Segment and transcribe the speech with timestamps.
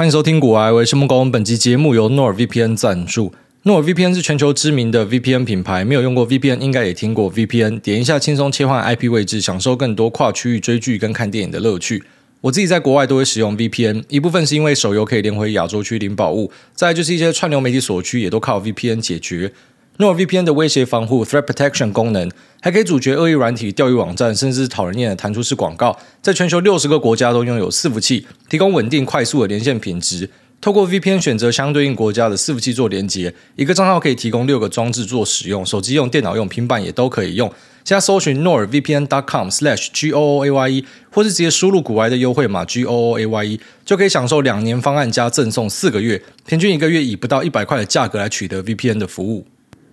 [0.00, 1.30] 欢迎收听股癌，我是木工。
[1.30, 3.34] 本期节目由诺尔 VPN 赞助。
[3.64, 7.78] 诺尔 VPN 是全球知名的 VPN 品牌，没有用过 VPN 应该也听过 VPN。
[7.80, 12.02] 点一下，轻松切换 IP 位置，享受更多跨区域追剧跟看电影的乐趣。
[12.40, 19.52] 我自己在国外都会使用 VPN，一部分是因为手游可以连回亚洲区领宝物，再就是一些串流媒体所需也都靠 VPN 解决。
[20.00, 22.30] NORVPN 的威胁防护 （Threat Protection） 功能，
[22.62, 25.98] 还可以阻绝恶意软体、钓鱼网站，甚至讨人厌的弹出式广告。
[26.22, 30.30] 在全球六十个国家都拥有伺服器，提供稳定快速的连线品质。
[30.58, 37.52] 透过 VPN 选择相对应国家的伺服器做连接，一个账号可以提供六个装置做使用，手机用、电脑用、平板也都可以用。
[37.84, 49.46] 现在搜寻 nordvpn.com/gooaye，或是直接输入股癌的优惠码 gooaye，就可以享受两年方案加赠送四个月，平均一个月以不到一百块的价格来取得 VPN 的服务。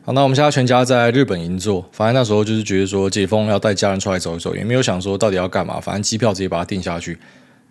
[0.07, 7.17] 好，那我们现在全家在日本银座，反正那时候就是觉得说解封要带家人出来走一走，也没有想说到底要干嘛，反正机票直接把它订下去。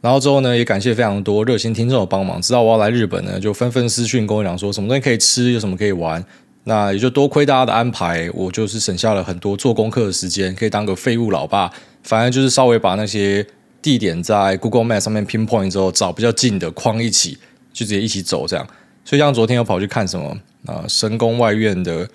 [0.03, 6.23] 然后之后呢，也感谢非常多热心听众的帮忙，知道我要来日本呢，就纷纷私讯跟我讲说什么东西可以吃，有什么可以玩。
[6.65, 11.73] 那也就多亏大家的安排，我就是省下了很多做功课的时间，可以当个废物老爸。
[12.03, 13.47] 反正就是稍微把那些
[13.81, 17.39] 地点在 Google Map 上面 pinpoint 之后，找比较近的框一起，
[17.73, 18.67] 就直接一起走这样。
[19.07, 22.07] 所以像昨天又跑去看什么啊，神宫外苑的。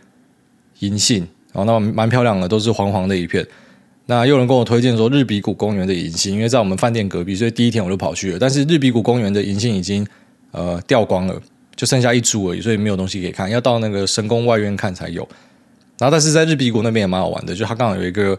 [0.82, 3.44] 银杏，然后那蛮漂亮的，都是黄黄的一片。
[4.08, 8.38] 那又有人跟我推荐说日比谷公园的银杏，因为在我们饭店隔壁，所以第一天我就跑去了。
[8.40, 10.06] 但是日比谷公园的银杏已经
[10.52, 11.42] 呃掉光了，
[11.76, 15.26] 就剩下一株而已，所以没有东西可以看，要到那个神宫外苑看才有。
[15.98, 18.38] 然后但是在日比谷那边也蛮好玩的，就它刚好有一个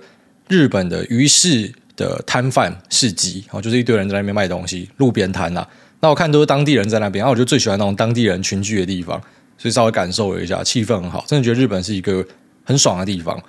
[0.48, 5.66] 日本的鱼市的摊贩市集，然后就是一堆人在那边卖东西，路边摊呐。
[6.00, 9.22] 那我看都是当地人在那边，然后我就最喜欢那种当地人群聚的地方。
[9.62, 12.26] 所以稍微感受了一下，气氛很好，真的觉得日本是一个
[12.64, 13.40] 很爽的地方。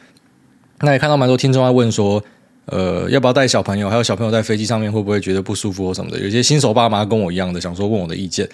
[0.82, 2.24] 那也看到蛮多听众在问说，
[2.66, 3.90] 呃，要不要带小朋友？
[3.90, 6.20] 还有小朋友在飞机上面会不会觉得不舒服或什么的？
[6.20, 8.48] 有些新手爸妈跟我一样的，想说问我的意见。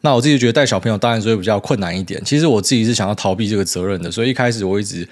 [0.00, 2.18] 那我自己觉得带小朋友当然所以比较困难一点。
[2.24, 5.06] 其实我自己是想要逃避这个责任的，所以一开始我一直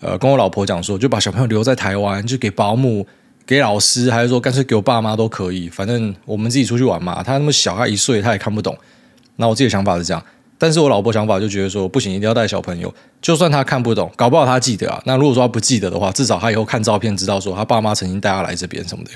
[0.00, 3.06] 呃跟我老婆讲说，就把小朋友留在台湾，就给保姆、
[3.46, 5.70] 给老师，还是说干脆给我爸妈都可以。
[5.70, 7.22] 反正我们自己出去玩嘛。
[7.22, 8.76] 他那么小，他一岁，他也看不懂。
[9.36, 10.22] 那我自己的想法是这样。
[10.60, 15.00] 但是我老婆想法就觉得说不行，一定要带小朋友，就算他看不懂，搞不好他记得啊。
[15.06, 19.10] 那如果说他不记得的话，至少他以后看照片知道说他爸妈曾经带他来这边什么的。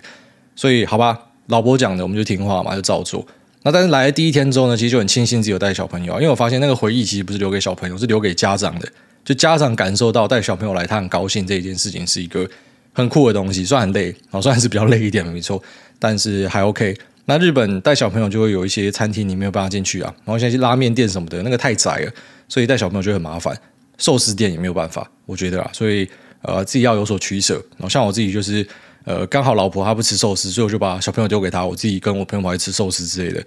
[0.56, 1.18] 所以好吧，
[1.48, 3.22] 老婆讲的我们就听话嘛，就照做。
[3.62, 8.88] 那但是来了第一天之后呢，其实就很庆幸自己有带小朋友啊，因为我发现那个回忆其实不是留给小朋友，是留给家长的。
[9.22, 12.48] 就家长感受到带小朋友来，他很高兴这一件事情是一个
[12.94, 15.62] 很酷的东西，虽然很累，啊，虽然是比较累一点没错，
[15.98, 16.96] 但是还 OK。
[17.26, 22.12] 那日本带小朋友就会有一些餐厅你没有办法进去啊，然后像一些拉面店什么的，那个太窄了，
[22.48, 23.56] 所以带小朋友就很麻烦。
[23.96, 26.08] 寿司店也没有办法，我觉得啊，所以
[26.42, 27.54] 呃自己要有所取舍。
[27.76, 28.66] 然后像我自己就是
[29.04, 33.42] 呃刚好老婆她不吃寿司，所以我就把小朋友丢给她，我自己跟我朋友跑去吃寿司之类的。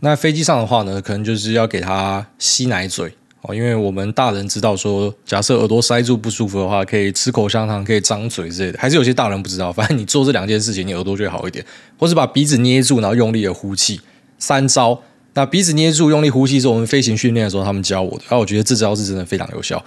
[0.00, 3.12] 那飞机上的话呢，可能就是要给他吸奶嘴。
[3.42, 8.78] 哦，因为我们大人知道说，假设耳朵塞住不舒服的话，可以吃口香糖，可以张嘴之类的。
[8.78, 11.64] 还是有些大人不知道， 反正你做这两件事情，你耳朵就会好一点。
[11.98, 14.00] 或是把鼻子捏住，然后用力的呼气，
[14.38, 15.00] 三招。
[15.32, 19.82] 那鼻子捏住，用力呼气是我们飞行训练的时候他们教我的，然后我觉得这招是真的非常有效。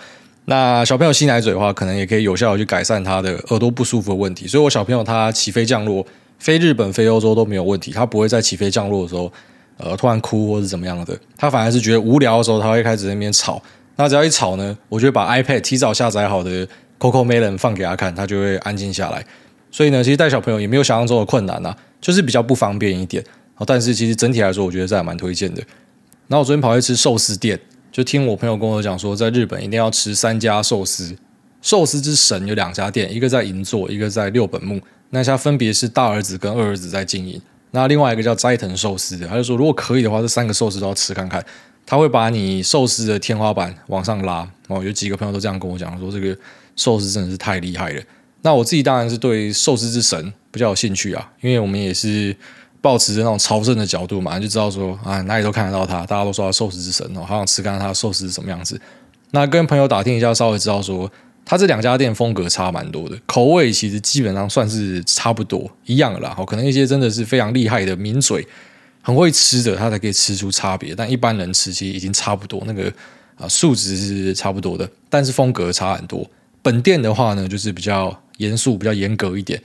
[0.45, 4.47] 那小朋友吸奶嘴的话，可能也可以有效的去改善他的耳朵不舒服的问题。
[4.47, 6.03] 所以我小朋友他起飞降落，
[6.39, 9.31] 飞日本、飞欧洲都没有问题，他不会在起飞降落的时候。
[9.77, 13.61] 呃，突然哭或是怎么样的，他反而是觉得无聊的时候，他会开始那边吵。
[13.95, 16.67] 那只要一吵呢，我就会把 iPad 提早下载好的
[16.99, 19.25] CoComelon 放给他看，他就会安静下来。
[19.71, 23.23] 所以呢，其实带小朋友也没有想象中的困难啊，就是比较不方便一点。
[23.65, 25.61] 但是其实整体来说，我觉得这还蛮推荐的。
[26.27, 27.59] 然后我昨天跑去吃寿司店，
[27.91, 31.15] 就听我朋友跟我讲说，在日本一定要吃三家寿司。
[31.61, 34.81] 寿司之神有两家店，一个在银座，一个在六本木。
[35.11, 37.39] 那家分别是大儿子跟二儿子在经营。
[37.75, 41.43] 那另外一个叫斋藤寿司的，他就说如果可以的话，这三个寿司都要吃看看。
[41.85, 44.47] 他会把你寿司的天花板往上拉。
[44.67, 46.37] 哦，有几个朋友都这样跟我讲，说这个
[46.75, 48.01] 寿司真的是太厉害了。
[48.43, 52.35] 那我自己当然是对寿司之神比较有兴趣啊，因为我们也是
[52.79, 58.79] 抱持着那种朝圣的角度嘛，就知道说啊哪里都看得到他，大家都说他寿司之神哦，好想吃看看他的寿司是什么样子。
[59.31, 61.11] 那跟朋友打听一下，稍微知道说。
[61.45, 66.33] 他这两家店风格差蛮多的，口味其实基本上算是差不多一样的啦。
[66.47, 68.47] 可能一些真的是非常厉害的名嘴，
[69.01, 70.95] 很会吃的，他才可以吃出差别。
[70.95, 72.91] 但一般人吃其实已经差不多，那个
[73.35, 76.25] 啊素质是差不多的，但是风格差很多。
[76.61, 79.61] 本店的话呢，就是比较严肃、比较严格一点，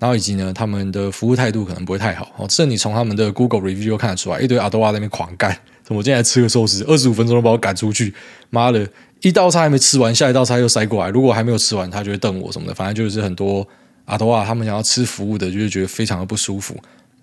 [0.00, 2.28] 然后以及呢，他们的服务态度可能不会太好。
[2.36, 5.56] 哦，这你从他们的 Google review 就看得出来，一堆阿多瓦那边狂干。
[5.88, 8.14] 我今天来吃个寿司，二十五分钟都把我赶出去，
[8.48, 8.88] 妈的！
[9.22, 11.10] 一道菜还没吃完，下一道菜又塞过来。
[11.10, 12.74] 如果还没有吃完，他就会瞪我什么的。
[12.74, 13.66] 反正就是很多
[14.06, 16.74] 阿多啊，他们想要吃服务的，就是觉得非常的不舒服。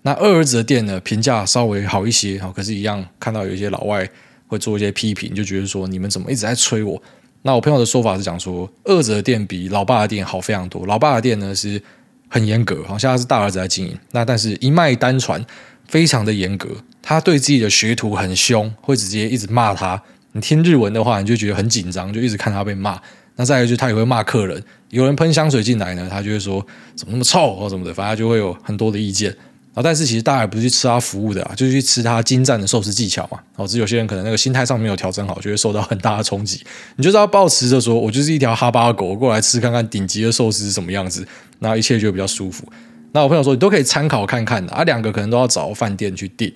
[0.02, 4.08] 那二儿子的店呢，评价稍微好一些，可是，一样看到有一些老外
[4.46, 7.02] 会做一些批评，就觉得说你们怎么一直在催我？
[7.42, 10.86] 那我朋友的说法是讲说，二子的店比老爸的店好非常多。
[10.86, 11.82] 老爸的店呢是
[12.28, 13.98] 很严格，好像他是大儿子在经营。
[14.12, 15.44] 那但是一脉单传，
[15.88, 16.68] 非常的严格，
[17.02, 20.00] 他对自己的学徒很凶，会直接一直骂他。
[20.32, 23.00] 你听日文的话，你就觉得很紧张，就一直看他被骂。
[23.36, 26.64] 那再来就他也会骂客人，有人喷香水进来呢，他就会说
[26.96, 29.34] 怎么那么臭 或什么的，反正就会有很多的意见。
[29.80, 33.38] 但是其实大家也不是去吃他服务的啊，就是去吃他精湛的寿司技巧嘛。
[33.54, 36.60] 哦，只是有些人可能那个心态上没有调整好，就会受到很大的冲击。
[36.96, 41.24] 你就是要抱持着说，我就是一条哈巴狗过来吃看看顶级的寿司是什么样子，
[41.60, 42.64] 那一切就比较舒服。
[43.12, 46.52] 那我朋友说，你都可以参考看看的啊，两个可能都要找饭店去订。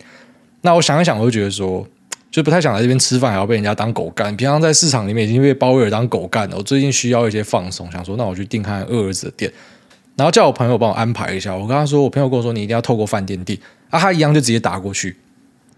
[0.63, 1.87] 那我想一想，我就觉得说，
[2.33, 4.35] 就不太想来这边吃饭，还要被人家当狗干。
[4.37, 9.53] 平常在市场里面已经被鲍威尔当狗干了，我最近需要一些放松，想说，那我去订看二儿子的店。
[10.17, 13.59] 然后叫我朋友帮我安排一下，我跟他说，我朋友跟我说，你一定要透过饭店订
[13.91, 15.15] 啊，他一样就直接打过去。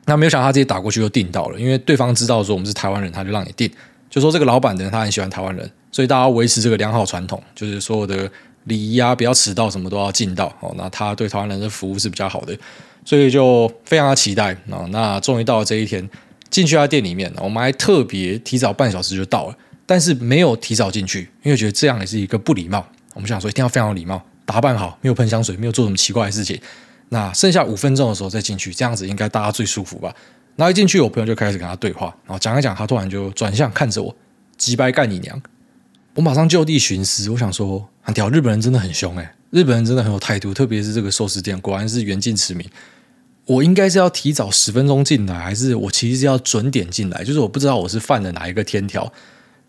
[0.06, 3.68] 那没有想到他直接打过去就订到了，因为对方知道说我们是台湾人，他就让你订，
[4.08, 8.30] 就说这个老板人，他很喜欢台湾人，所以大家维持这个良好传统，就是所有的
[8.64, 10.72] 礼仪啊，不要迟到，什么都要尽到哦。
[10.76, 12.56] 那他对台湾人的服务是比较好的，
[13.04, 14.86] 所以就非常的期待啊。
[14.90, 16.08] 那终于到了这一天，
[16.54, 22.86] 进去他店里面，我们还特别提早半小时就到了，但是没有提早进去，因为觉得这样也是一个不礼貌。
[23.12, 26.56] 我们想说一定要非常有礼貌，打扮好，没有喷香水，没有做什么奇怪的事情。
[27.08, 30.14] 那剩下五分钟的时候再进去，这样子应该大家最舒服吧？
[30.54, 34.14] 然后一进去，我朋友就开始跟他对话，然后讲一讲，他突然就转向看着我，
[34.56, 35.42] 鸡掰干你娘！
[36.14, 42.64] 我马上就地寻思，我想说，很屌，日本人真的很凶诶，日本人真的很有态度，特别是这个寿司店，果然是远近驰名。
[43.45, 47.23] 我应该是要提早十分钟进来，还是我其实是要准点进来？
[47.23, 49.11] 就是我不知道我是犯了哪一个天条。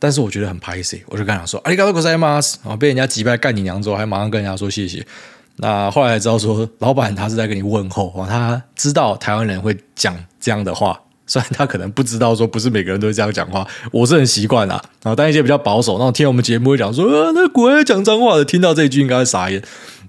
[0.03, 5.07] 但是我觉得很拍谢，我就跟他说：“阿里嘎多ございます。”然后被人家击败干你娘之后，还马上跟人家说谢谢。
[5.57, 13.67] 那后来才知道说，老板他是在跟你问候，他知道台湾人会讲这样的话，虽然他可能不知道说不是每个人都会这样讲话。
[13.93, 14.83] 我是很习惯啦。
[15.03, 19.63] 然后但一些比较保守，那种听我们节目会讲说：“啊，那国外讲脏话的，听到这一句应该会傻眼。”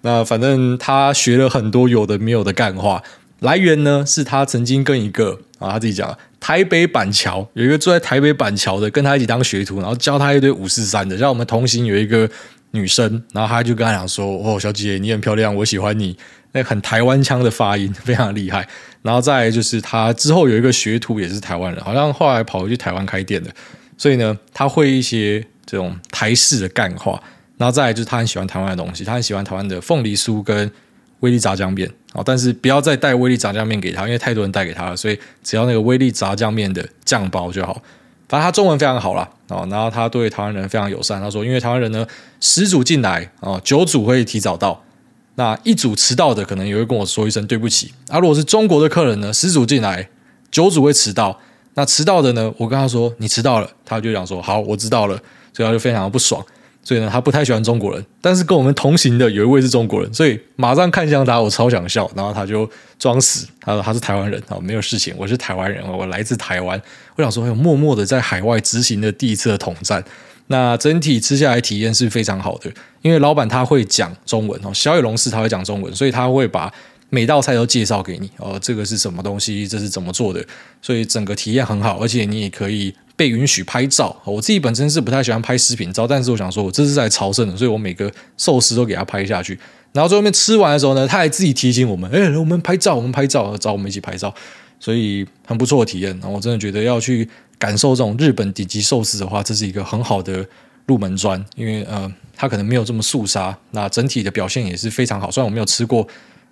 [0.04, 3.04] 那反正他学了很多有的没有的干话，
[3.41, 6.17] 来源呢是他曾经跟一个啊他自己讲。
[6.39, 11.19] 台北板桥有一个住在台北板桥的，跟他一起当学徒，然后教他一堆五四三的。
[11.19, 12.29] 像我们同行有一个
[12.71, 16.17] 女生，然后他就跟他讲说：“哦，小姐姐你很漂亮，我喜欢你。”
[16.53, 18.69] 那很台湾腔的发音非常厉害。
[19.03, 23.51] 然后再来就是他之后有一个学徒也是台湾人，好像后来跑回去台湾开店的，
[23.99, 27.21] 所以呢他会一些这种台式的干话。
[27.57, 30.71] 然后再来就是他很喜欢台湾的东西，他很喜欢台湾的凤梨酥跟
[31.21, 31.91] 威力炸酱面。
[32.25, 37.75] 但是不要再带威力炸酱面给他，因为太多人带给他了，所以只要那个威力炸酱面的酱包就好。
[38.27, 41.21] 反正他中文非常好啦，然后他对台湾人非常友善。
[41.21, 42.07] 他说，因为台湾人呢，
[42.41, 44.83] 十组进来啊，九组会提早到，
[45.35, 47.93] 那一组迟到的可能也会跟我说一声对不起。
[48.09, 50.09] 啊，如果是中国的客人呢，十组进来，
[50.51, 51.39] 九组会迟到，
[51.75, 55.17] 那迟到的呢，我跟他说你迟到了，他就讲说好，我知道了，
[55.53, 56.43] 所以他就非常的不爽。
[56.87, 66.81] 所以呢，他不太喜欢中国人，但是跟我们同行的有一位是中国人，所以马上看向他，我超想笑，然后他就装死，他说他是台湾人啊，没有事情，我是台湾人，我来自台湾。
[67.17, 70.05] 我想说，哎，默默的在海外执行的第一次的统战，
[70.47, 72.71] 那整体吃下来体验是非常好的，
[73.03, 76.73] 因为老板他会讲中文哦，小野龙士他会讲中文，所以他会把
[77.11, 80.41] 每道菜都介绍给你哦，这个是什么东西，这是怎么做的，
[80.81, 82.95] 所以整个体验很好，而且你也可以。
[83.17, 89.59] 被允许拍照，我自己本身是不太喜欢拍食品照，但是我想说，我这是在朝圣的，所以我每个寿司都给他拍下去。
[89.93, 94.33] 然后最后面吃完的时候呢，他还自己提醒我们：“哎，我们拍照，我们拍照，找我们一起拍照。”
[94.79, 96.21] 所以很不错的体验。
[96.23, 97.27] 我真的觉得要去
[97.59, 100.47] 感受这种日本顶级寿司的话，这是一个很好的
[100.85, 105.31] 入门砖，因为呃，它可能没有这么肃杀，那整体的表现也是非常好。
[105.31, 106.07] 虽然我没有吃过。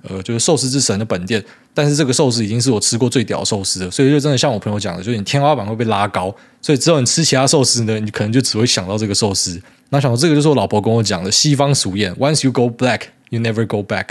[0.09, 1.43] 呃，就是寿司之神的本店，
[1.73, 9.61] 但是这个寿司已经是我吃过最屌的寿司了，所以就真的像我朋友讲的，就是你天花板会被拉高，所以只有你吃其他寿司呢，你可能就只会想到这个寿司。
[9.91, 14.09] 那想到这个就是我老婆跟我讲的西方俗谚：Once you go black, you never go back。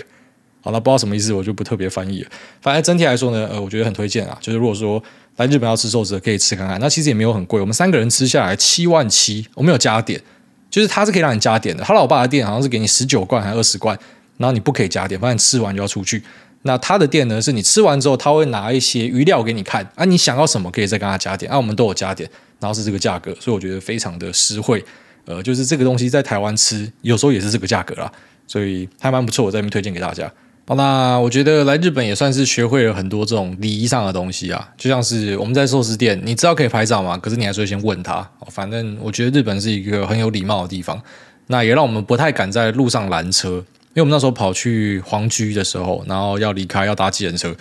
[0.61, 2.29] 好，那不知道什么意思，我就不特别翻译了。
[2.61, 5.03] 反正整体来说呢，呃，我觉得很推荐啊，就是如果说
[5.35, 6.79] 来日本要吃寿司，可以吃看看。
[6.79, 10.21] 那其实也没有很贵，我们三个人吃下来七万七，我没有加点，
[10.69, 11.83] 就是他是可以让你加点的。
[11.83, 13.97] 他老爸的店好像是给你十九罐还是二十罐。
[14.43, 16.21] 然后你不可以加点，反正吃完就要出去。
[16.63, 24.83] 那他的店呢，是你吃完之后，他会拿一些余料给你看啊，你想要什么可以再跟他加点啊，我们都有加点，然后是这个价格，所以我觉得非常的实惠。
[25.23, 28.11] 呃，就是这个东西在台湾吃，有时候也是这个价格啦，
[28.45, 30.29] 所以还蛮不错，我在这边推荐给大家。
[30.65, 37.17] 好，那我觉得来日本也算是学会了很多这种礼仪上的东西啊，就像是我们在寿司店，你知道可以拍照吗？
[37.17, 38.29] 可是你还是会先问他。
[38.49, 41.01] 反正我觉得日本是一个很有礼貌的地方，
[41.47, 43.63] 那也让我们不太敢在路上拦车。
[43.93, 47.55] 因为我们那时候跑去黄居的时候，然后要离开要搭计程车，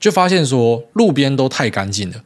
[0.00, 2.16] 就发现说路边都太干净了，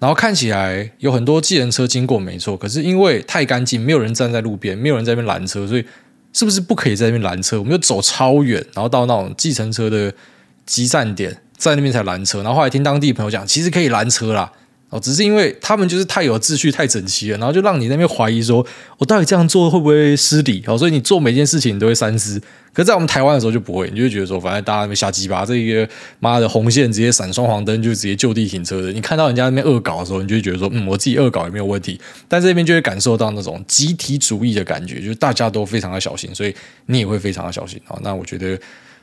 [0.00, 5.84] 然后看起来有很多计程车经过没错，可是因为太干净，没有人站在路边，没有人在那边拦车，所以
[6.32, 7.58] 是不是不可以在那边拦车？
[7.58, 10.12] 我们就走超远，然后到那种计程车的
[10.66, 12.42] 集站点，在那边才拦车。
[12.42, 14.50] 然后后来听当地朋友讲，其实可以拦车啦。
[14.88, 18.64] 哦，只是因为他们就是太有秩序、太整齐了，然后就让你那边怀疑说，
[18.98, 20.62] 我到底这样做会不会失礼？
[20.66, 22.40] 哦，所以你做每件事情你都会三思。
[22.72, 25.88] 可是在我们台湾的时候就不会，你就会觉得说，反正大家那边瞎鸡巴，这一个
[26.20, 28.92] 妈的红线直接闪双黄灯就直接就地停车的。
[28.92, 32.00] 你看到人家那边恶搞的时候，你就会觉得说，嗯，我自己恶搞也没有问题。
[32.28, 36.54] 但这边就会感受到那种集体主义的感觉，就是大家都非常的小心，所以
[36.86, 37.80] 你也会非常的小心。
[37.88, 38.56] 哦，那我觉得。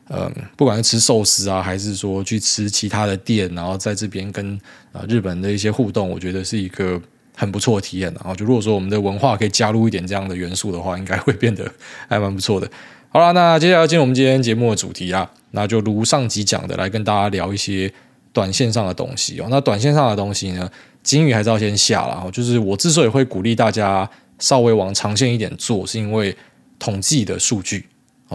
[0.10, 4.60] 嗯，不管是吃寿司啊，还是说去吃其他的店，然后在这边跟
[4.92, 7.02] 啊日本的一些互动，我觉得是一个
[7.36, 8.14] 很不错的体验。
[8.16, 11.66] 然后就如果说我们的文化可以加入一点这样的元素的话，应该会变得
[12.10, 12.70] 还蛮不错的。
[13.10, 17.92] 好了，那接下来进入我们今天节目的主题啊，那就如上集讲的，来跟大家聊一些
[18.34, 19.48] 短线上的东西哦。
[19.50, 20.70] 那短线上的东西呢，
[21.02, 22.30] 金鱼还是要先下了。
[22.32, 26.36] 就是我之所以会鼓励大家稍微往长线一点做，是因为
[26.78, 27.86] 统计的数据。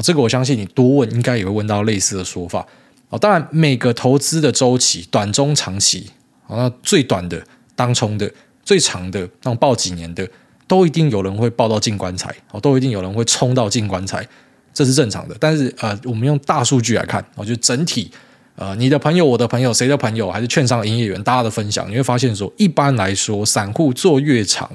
[0.03, 2.67] 这个我相信你多问，应该也会问到类似的说法。
[3.11, 6.11] 哦，当然每个投资的周期，短、中、长期，
[6.49, 7.43] 那最短的
[7.75, 8.31] 当冲的，
[8.63, 10.29] 最长的那种抱几年的，
[10.67, 14.27] 都一定有人会抱到进棺材，哦，都一定有人会冲到进棺材，
[14.75, 15.35] 这是正常的。
[15.41, 18.11] 但是呃，我们用大数据来看，我觉得整体，
[18.57, 24.71] 呃，你的朋友、我的朋友、谁的朋友，还是券商的营业员，大家的分享，你会发现说，一般来说，散户做越长，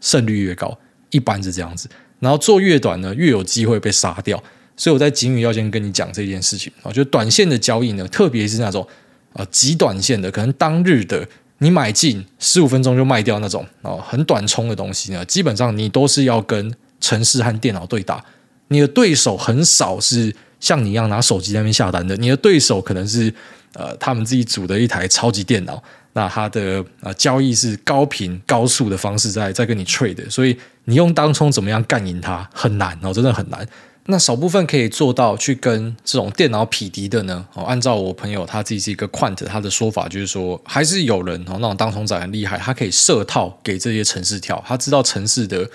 [0.00, 0.78] 胜率越高，
[1.10, 1.86] 一般是这样子。
[2.20, 4.42] 然后做越短呢，越有机会被杀掉。
[4.76, 8.86] 所以我在警语要先跟你讲这件事情啊，就短线的交易呢，特别是那种
[9.32, 11.26] 啊极短线的，可能当日的
[11.58, 18.24] 你买进十五分钟就卖掉那种啊很短冲的东西呢，基本上你都是要跟程式和电脑对打，
[18.68, 23.32] 你的对手很少是像你一样拿手机在那边下单的，你的对手可能是
[23.74, 25.80] 呃他们自己组的一台超级电脑，
[26.14, 33.66] 那它的啊交易是高频高速的方式在在跟你 trade，所以你用当冲怎么样干赢它很难哦，真的很难。
[34.06, 37.46] 那少部分可以做到去跟这种电脑匹敌的呢？
[37.54, 45.66] 哦，按照我朋友他自己是一个 quant，他的说法就是说，还是有人哦，那种当冲仔很厉害，他可以设套给这些城市跳，他知道城市的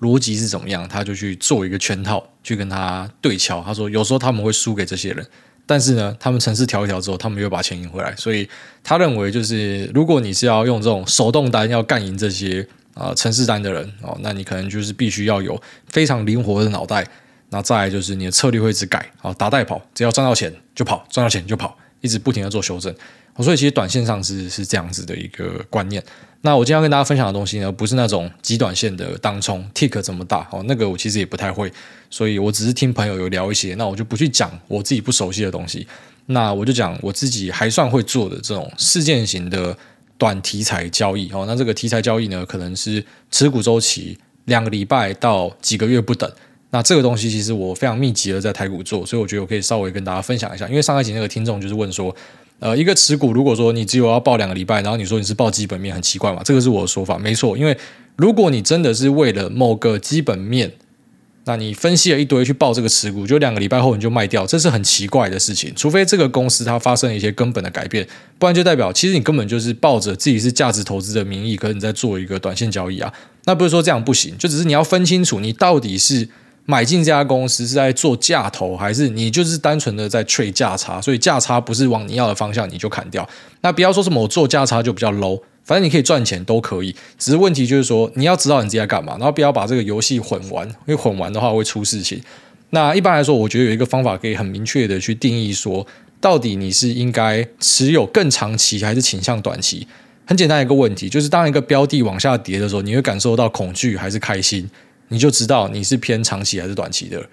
[0.00, 3.62] 逻辑是怎么样，他就去做一个圈套去跟他对敲。
[3.62, 5.26] 他说有时候他们会输给这些人，
[5.66, 8.16] 但是呢，他们城市调一调之后，他们又把钱赢回来。
[8.16, 8.48] 所以
[8.82, 17.06] 他认为就是，如果你是要用这种手动单要干赢这些啊城市单的人哦，那你可能就是必须要有非常灵活的脑袋。
[17.54, 22.92] 那再来就是你的策略会一直改，好打带跑，只要赚到钱就跑，赚到钱就跑，一直不停的做修正。
[23.38, 26.02] 所以其实短线上是是这样子的一个观念。
[26.40, 31.72] 那我今天要跟大家分享的东西呢，不是那种极短线的当冲，tick 怎么大哦，那个我其实也不太会，
[32.10, 35.86] 所以我只是听朋友有聊一些，那我就不去讲我自己不熟悉的东西。
[36.26, 39.76] 那我就讲我自己还算会做的这种事件型的
[40.18, 41.44] 短题材交易哦。
[41.46, 46.28] 那这个题材交易呢，可能是持股周期两个礼拜到几个月不等。
[46.74, 50.66] 那这个东西其实我非常密集的在台股做，所以我觉得我可以稍微跟大家分享一下。
[50.66, 52.12] 因为上一集那个听众就是问说，
[52.58, 56.42] 呃，一个持股如果说你只有要抱两个礼拜，然后你说你是抱基本面，很奇怪嘛？
[56.44, 57.56] 这个是我的说法，没错。
[57.56, 57.78] 因为
[58.16, 60.72] 如果你真的是为了某个基本面，
[61.44, 65.72] 那你分析了一堆去报这个持股，就两个礼拜后你就卖掉，这是很奇怪的事情。
[65.76, 68.04] 除非这个公司它发生了一些根本的改变，
[68.36, 73.14] 不然就代表其实你根本就是抱着自己是价值投资的名义，可是你在做一个短线交易啊。
[73.44, 76.28] 那不是说这样不行，就只是你要分清楚，你到底是。
[76.66, 81.00] 买进这家公司是在做价投，还是你就是单纯的在追价差？
[81.00, 83.28] 所以价差不是往你要的方向，你就砍掉。
[83.60, 86.94] 那不要说什么我做价差就比较 low，反正你可以赚钱都可以。
[87.18, 92.22] 只是问题就是说，你要知道你自己在干嘛，然后不要把这个游戏混完，因为混完的话会出事情。
[92.70, 95.86] 那一般来说，我觉得有一个方法可以很明确的去定义说，
[96.18, 99.86] 到底你是应该持有更长期，还是倾向短期？
[100.26, 104.68] 很简单一个问题，就是当一个标的往下跌的时候，你会感受到恐惧还是开心？
[105.08, 107.24] 你就知道你是偏长期还是短期的。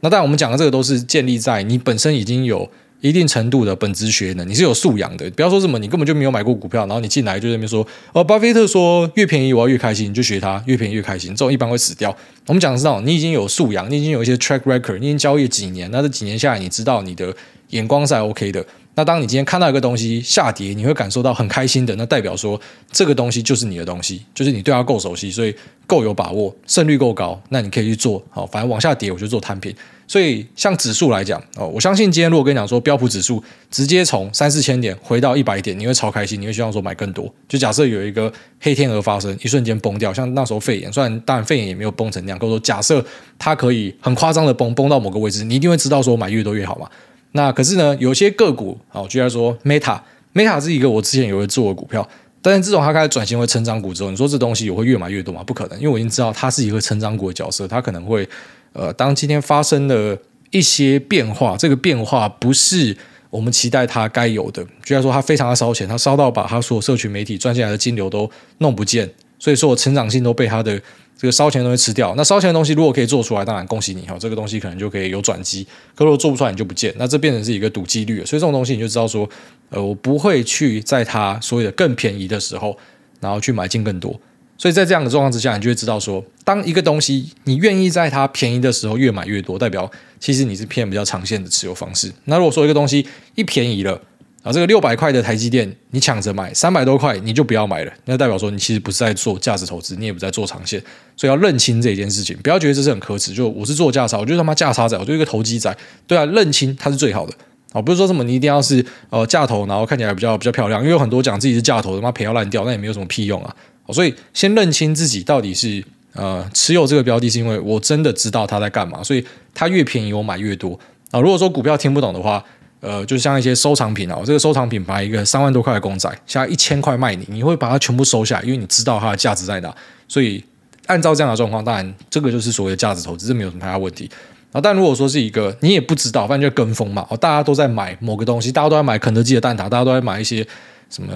[0.00, 2.70] 那当然，我们讲的这个都是建立在你本身已经有
[3.00, 5.30] 一定程度的本质学能，你是有素养的。
[5.32, 12.16] 不要说什么你根本就没有买过股票，然后你进来就在那边说哦，巴菲特说越便宜我要越开心，你就学他，越便宜越开心，这种一般会死掉。
[12.46, 17.34] 我们讲的是那种你已经有素养，你已经有一些 track record，你已经交易几年，那这几年下来，你知道你的
[17.70, 18.64] 眼光是 OK 的，
[18.98, 25.54] 那当你今天看到一个东西下跌，你会感受到很开心的，那代表说这个东西就是你的东西，就是你对它够熟悉，所以
[25.86, 28.20] 够有把握，胜率够高，那你可以去做。
[28.28, 29.72] 好，反正往下跌我就做摊平。
[30.08, 33.40] 所以像指数来讲，哦，我相信今天如果跟你讲说标普指数
[33.70, 37.32] 直接从三四千点回到一百点，你会超开心，你会希望说买更多。
[37.48, 43.04] 就假设有一个黑天鹅发生，一瞬间崩掉，像那时候肺炎，虽然当然肺炎也没有崩成那样，可是说假设
[43.38, 46.90] 它可以很夸张的崩，崩到某个位置，你一定会知道说买越多越好嘛。
[47.38, 52.06] 那可是呢，有些个股，好，就像说 Meta，Meta 是一个我之前有会做的股票，
[52.42, 55.40] 但是自从它开始转型为成长股之后，你说这东西我会越买越多吗？
[55.44, 58.28] 不可能，因为我已经知道它是一个成长股的角色，它可能会，
[58.72, 60.18] 呃，当今天发生了
[60.50, 62.96] 一些变化，这个变化不是
[63.30, 68.28] 我们期待它该有的，就像说它非常的烧钱，它烧到把它所有社群媒体赚进来的金流都
[68.58, 70.82] 弄不见，所以说我成长性都被它的。
[71.18, 75.66] 这个烧钱的东西吃掉，那烧钱的东西如果可以做出来，当然恭喜你哈，这个东西可能就可以有转机。
[75.96, 78.24] 可如果做不出来，你就不见，那这变成是一个赌几率了。
[78.24, 79.28] 所以这种东西你就知道说，
[79.70, 82.78] 呃，我不会去在它所谓的更便宜的时候，
[83.18, 84.18] 然后去买进更多。
[84.56, 92.12] 所以在这样的状况之下，你就会知道说，当一个东西你愿意在它便宜的时候越买越多，代表其实你是偏比较长线的持有方式。
[92.24, 94.00] 那如果说一个东西一便宜了，
[94.48, 97.92] 啊，这个六百块的台积电，你抢着买三百多块，你就不要买了。
[98.06, 100.82] 那代表说你其实不是在做价值投资，你也不在做长线，
[101.18, 103.34] 所以要认清这件事情，不要觉得这是很可耻。
[103.34, 105.76] 就我是做价差，我就他妈价差仔，我就一个投机仔。
[106.06, 107.34] 对啊，认清它是最好的
[107.72, 113.54] 啊，不是说什么你一定要是呃价投，然后看起来比较比较漂亮，因为有很多讲自己是价投，他妈赔要烂掉，那也没有什么屁用啊。
[113.92, 121.20] 所以先认清自己到底是呃持有这个标的，是因为我真的知道它在干嘛，所以它越便宜我买越多啊。
[121.20, 122.42] 如果说股票听不懂的话，
[122.80, 129.74] 呃，就像一些收藏品啊，我这个收藏品牌一个三万多块的公仔，现在一千块卖你，你会把它全部收下来，因为你知道它的价值在哪。
[130.06, 130.44] 所以
[130.86, 134.08] 按照这样的状况，当然这个就是所谓的价值投资，这没有什么太大问题
[134.52, 134.60] 啊。
[134.60, 140.46] 但如果说是一个你也不知道，反正就跟风嘛，哦，大家都在买某个东西，大家都在买肯德基的蛋挞，大家都在买一些
[140.88, 141.12] 什么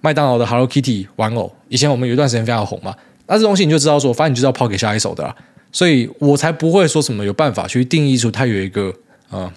[0.00, 1.50] 麦当劳的 Hello Kitty 玩偶。
[1.68, 2.94] 以前我们有一段时间非常红嘛，
[3.26, 5.34] 那这东西你就知道说，反正你就是要抛给下一手的啦。
[5.70, 8.92] 所以我才不会说什么有办法去定义出它有一个
[9.30, 9.52] 啊。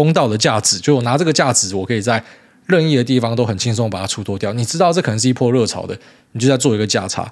[0.00, 2.24] 公道的价值，就我拿这个价值，我可以在
[2.64, 4.50] 任意的地方都很轻松把它出脱掉。
[4.54, 5.94] 你知道这可能是一波热潮的，
[6.32, 7.30] 你就在做一个价差。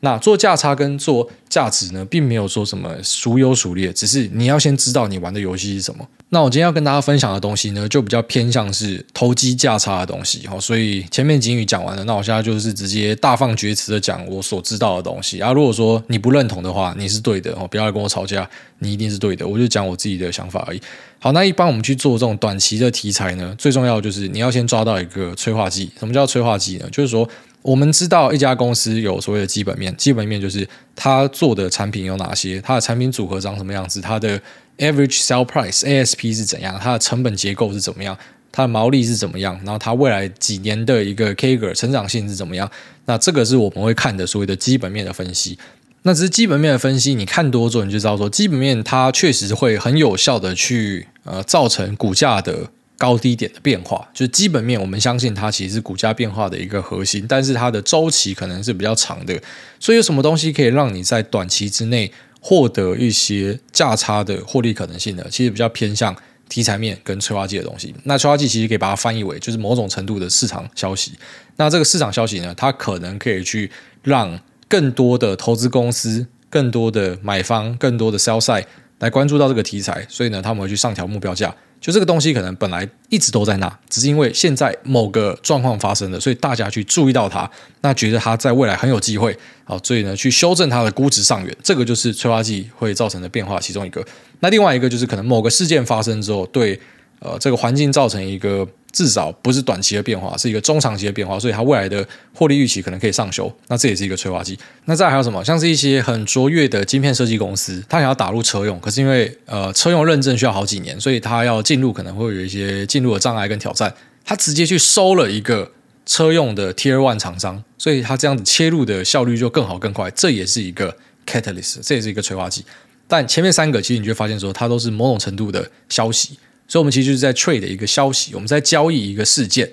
[0.00, 6.06] 那做价差跟做价值呢，并没有说什么孰优孰劣，只是你要先知道你玩的游戏是什么。
[6.30, 10.46] 那我今天要跟大家分享的东西呢，就比较偏向是投机价差的东西。
[10.46, 15.40] 好，所以前面警语讲完了，那我现在就是直接大放厥词的讲我所知道的东西。
[15.40, 19.46] 啊，如果说你不认同的话，你是对的哦，不要来跟我吵架，你一定是对的。
[19.46, 20.80] 我就讲我自己的想法而已。
[21.18, 25.90] 好，那一般我们去做这种短期的题材呢，最重要就是你要先抓到一个催化剂。
[25.98, 26.88] 什么叫催化剂呢？
[26.90, 27.28] 就是说。
[27.62, 34.40] 我们知道一家公司有所谓的基本面，基本面就是它做的产品有哪些，它的产品组合长什么样子，它的
[34.78, 38.16] average sell price ASP 是怎样，它的成本结构是怎么样，
[38.50, 42.70] 它的毛利是怎么样，然后它未来几年的一个 CAGR 成长性是怎么样。
[43.04, 45.58] 那这个是我们会看的所谓的基本面的分析。
[46.02, 52.70] 那只是基本面的分析，你看多之后你就知道说，基本面它确实会很有效的去呃造成股价的。
[53.00, 59.40] 高低点的变化，就是基本面，我们相信它其实是股价变化的一个核心，但是它的周期可能是比较长的，
[59.78, 65.24] 所以有什么东西可以让你在短期之内获得一些价差的获利可能性呢？
[65.30, 66.14] 其实比较偏向
[66.50, 67.94] 题材面跟催化剂的东西。
[68.04, 71.12] 那催化剂其实可以把它翻译为就是某种程度的市场消息。
[71.56, 73.70] 那这个市场消息呢，它可能可以去
[74.02, 78.66] 让更多的投资公司、更多的买方、更多的 sell side
[78.98, 81.56] 来关注到这个题材，所以呢，他们会去上调目标价。
[81.80, 94.04] 就这个东西可能本来一直都在那，只是因为现在某个状况发生了，所以大家去注意到它，那觉得它在未来很有机会，好，所以呢去修正它的估值上缘，这个就是催化剂会造成的变化其中一个。
[94.40, 96.78] 那另外一个就是可能某个事件发生之后，对
[97.20, 98.66] 呃这个环境造成一个。
[98.92, 102.04] 至少不是短期的变化，是一个中长期的变化，所以它未来的
[102.34, 103.48] 获利预期可能可以上修。
[103.68, 104.58] 那这也是一个催化剂。
[104.86, 105.44] 那再还有什么？
[105.44, 113.94] 像是一些很卓越的晶片设计公司，它想要打入车用，可是因为呃车用认证需要好几年，所以它要进入可能会有一些进入的障碍跟挑战。
[114.24, 115.70] 它直接去收了一个
[116.04, 120.10] 车用的 Tier One 厂商，所以它这样子切入的效率就更好更快。
[120.10, 122.64] 这也是一个 catalyst，这也是一个催化剂。
[123.06, 126.36] 但前面三个其实你就会发现说，它都是某种程度的消息。
[126.70, 129.68] 所以，我们其实就是在 trade 一个消息，我们在交易一个事件。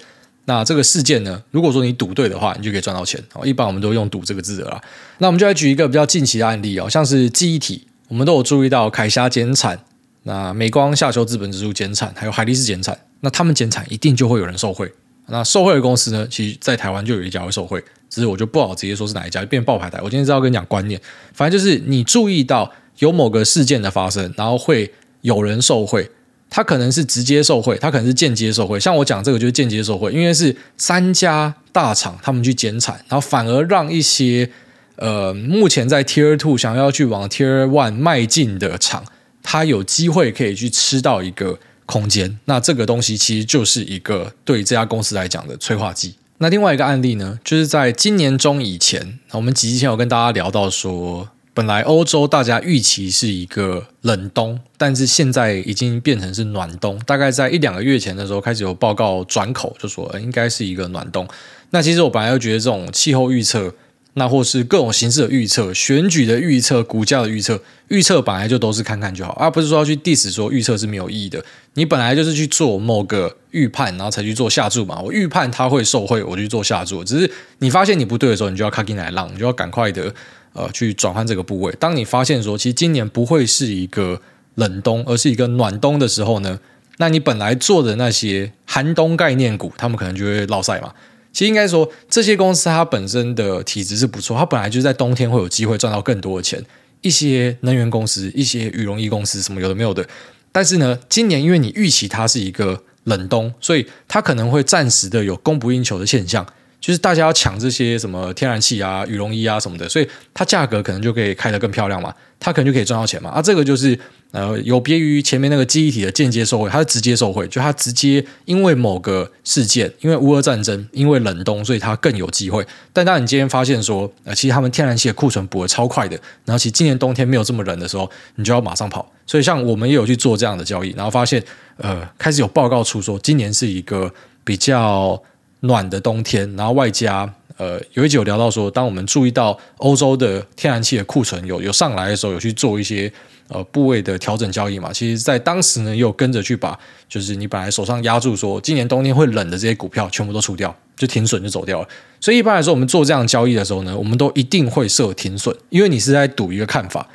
[0.45, 3.23] 那这个事件呢，如果说你赌对的话，你就可以赚到钱。
[3.43, 4.81] 一般我们都用“赌”这个字的啦。
[5.19, 9.79] 那我们就来举一个比较近期的案例哦，像是记忆体，我们都有注意到凯霞减产，
[10.23, 12.97] 那美光下修资本支出减产，还有海力士减产。
[13.19, 14.91] 那他们减产，一定就会有人受惠。
[15.27, 19.99] 那受惠的公司呢，其实在台湾就有一家会受惠，只是我就不好直接说是哪一家，就变爆牌台。
[20.01, 20.99] 我今天是要跟你讲观念，
[21.33, 26.09] 反正就是你注意到有某个事件的发生，然后会有人受惠。
[26.49, 28.79] 它可能是直接受惠，它可能是间接受惠。
[28.79, 34.49] 像我讲这个就是间接受惠，因为是三家大厂他们去减产，然后反而让一些
[34.95, 39.03] 呃目前在 Tier Two 想要去往 Tier One 迈进的厂，
[39.43, 42.39] 它有机会可以去吃到一个空间。
[42.45, 46.15] 那这个东西其实就是一个对这家公司来讲的催化剂。
[46.37, 51.29] 那另外一个案例呢，就是在今年中以前，我们几期前有跟大家聊到说。
[51.57, 56.99] 本来欧洲大家预期是一个冷冬，但是现在已经变成是暖冬。
[56.99, 61.27] 大概在一两个月前的时候，开始有报告转口，就说应该是一个暖冬。
[61.71, 63.73] 那其实我本来就觉得这种气候预测，
[64.13, 71.43] 那或是各种形式的预测、选举的预测、股价的预测，预测本来就都是看看就好，而不是说要去 diss 说预测是没有意义的。
[71.73, 75.01] 你本来就是去做某个预判，然后才去做下注嘛。
[75.01, 77.03] 我预判它会受惠，我去做下注。
[77.03, 80.13] 只是你发现你不对的时候，你就要卡进来浪，你就要赶快的。
[80.57, 81.71] 呃，去转换这个部位。
[81.79, 84.19] 当你发现说，其实今年不会是一个
[84.55, 86.59] 冷冬，而是一个暖冬的时候呢，
[86.97, 90.91] 那你本来做的那些寒冬概念股，他们可能就会落赛嘛。
[91.31, 96.59] 其实应该说，这些公司它本身的体质是不错，它本来就是在冬天会有机会赚到更多的钱。
[97.01, 100.03] 一些能源公司、一些羽绒衣公司，什么有的没有的。
[100.51, 106.43] 但是呢，今年因为你预期它是一个冷冬，所以它可能会暂时的有供不应求的现象。
[106.79, 113.31] 就是大家要抢这些什么天然气啊、羽绒衣啊什么的，所以它价格可能就可以开得更漂亮嘛，它可能就可以赚到钱嘛。
[113.31, 113.97] 啊，这个就是
[114.31, 122.65] 呃有别于前面那个记忆体的间接受惠，它是直接受惠，就它直接因为某个事件，因为乌俄战争，因为冷冬，所以它更有机会。
[122.93, 129.11] 但当你今天发现说，呃，其实他们天然气的库存补得超快的，然后其实今年冬天没有这么冷的时候，你就要马上跑。
[129.25, 131.43] 所以像我们也有去做这样的交易，然后发现
[131.77, 134.13] 呃开始有报告出说，今年是一个
[134.43, 135.21] 比较。
[135.61, 143.11] 暖的冬天，然后外加呃，有一集有聊到说，当我们注意到欧洲的天然气的库存有有上来的时候，有去做一些
[143.47, 144.93] 呃部位的调整交易嘛。
[144.93, 146.77] 其实，在当时呢，又跟着去把
[147.09, 151.87] 就是你本来手上压住说今年冬天会冷的这些股票全部都出掉，就停损就走掉了。
[152.21, 157.07] 所以一般来说，我们做这样交易的时候呢，我们都一定会设停损，因为你是在赌一个看法。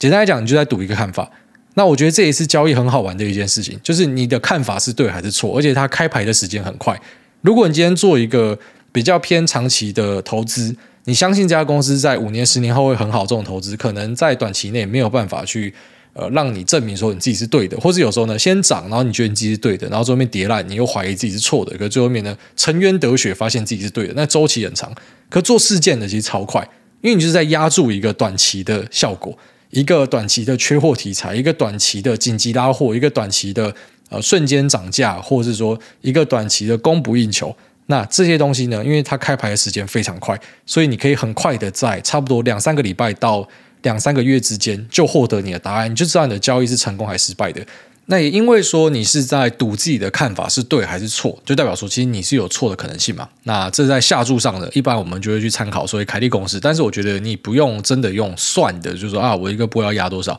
[0.00, 1.30] 简单来讲，你就在赌一个看法。
[1.74, 7.00] 那我觉得这也是交易很好玩的一件事情，就是你的看法是对还是错，而且它开牌的时间很快。
[7.42, 8.58] 如果你今天做一个
[8.92, 15.72] 比较偏长期的投资，你相信这家公司在五年、十年后会很好，这种投资可能在短期内没有办法去
[16.14, 24.92] 呃让你证明说你自己是对的，或者有时候呢先涨，然后你觉得你自己是对的，然后最后面跌烂，你又怀疑自己是错的，可最后面呢沉冤得雪，发现自己是对的，那周期很长。
[25.28, 26.60] 可做事件的其实超快，
[27.02, 29.36] 因为你就是在压住一个短期的效果，
[29.70, 33.72] 一个短期的缺货题材，一个短期的紧急拉货，一个短期的。
[34.08, 37.54] 呃，瞬间涨价，或者是说一个短期的供不应求，
[37.86, 43.48] 那这些东西呢，因为它开牌的时间非常快，所以你可以很快的在差不多两三个礼拜到
[43.82, 47.60] 两三个月之间就获得你的答案，你就知道你的交易是成功还是失败的。
[48.08, 53.28] 那也因为说你是在赌自己的看法是对还是错，就代表说其实你是有错的可能性嘛。
[53.42, 60.38] 那这在下注上的，一般我们就会去参考所谓凯利公式，但是我觉得你不用真的用算的，就是说啊，我一个波要压多少。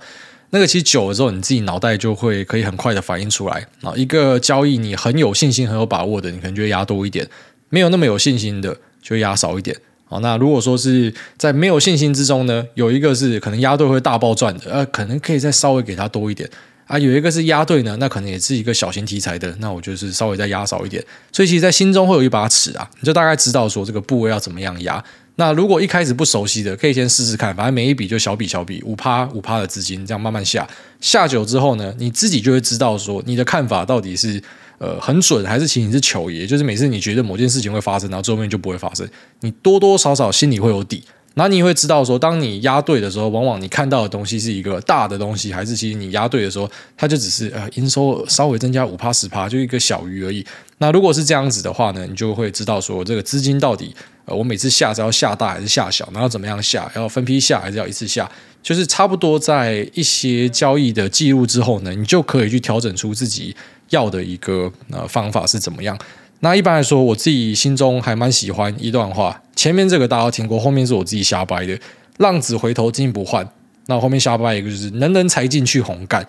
[0.58, 3.94] 那个其实久了之后，你自己脑袋就会可以很快的反应出来啊。
[3.96, 7.24] 一个交易你很有信心、很有把握的，你可能就会压多一点；
[7.70, 9.78] 没有那么有信心的，就压少一点。
[10.06, 16.50] 好，那如果说是在没有信心之中呢，有一个是可能压对会大爆赚的，呃，可能可以再稍微给它多一点
[16.88, 16.98] 啊。
[16.98, 21.06] 有一个是压对呢，那可能也是一个小型题材的，那我就是稍微再压少一点。
[21.32, 25.04] 所以其实，在心中会有一把尺啊，你就大概知道说这个部位要怎么样压。
[25.40, 30.68] 那如果一开始不熟悉的，可以先试试看，反正每一笔就小笔小笔，五趴五趴的资金，这样慢慢下。
[31.00, 34.42] 下久之后呢，你自己就会知道说你的看法到底是
[34.80, 39.08] 呃很准，还是其实你是球爷，就是每次你觉得某件事情会发生，然后最后面就不会发生，
[39.42, 41.04] 你多多少少心里会有底。
[41.36, 50.44] 然后你会知道说，当你压对的时候，往往你看到的东西是一个大的东西，还是其实你压对的时候，它就只是呃营收稍微增加五趴十趴，就一个小鱼而已。
[50.80, 53.96] 那如果是这样子的话呢，你就会知道说这个资金到底
[54.28, 58.30] 呃我每次下是要下大还是下小，然后怎么样下，要分批下还是要一次下，
[58.62, 63.56] 就是差不多在一些交易的记录之后呢，你就可以去调整出自己
[63.90, 65.98] 要的一个呃方法是怎么样。
[66.42, 69.42] 那一般来说，我自己心中还蛮喜欢一段话。
[69.56, 71.80] 前面这个大家听过，后面是我自己瞎掰的。
[72.18, 73.48] 浪子回头金不换。
[73.88, 76.24] 那后面瞎掰一个就是能人才进去红干，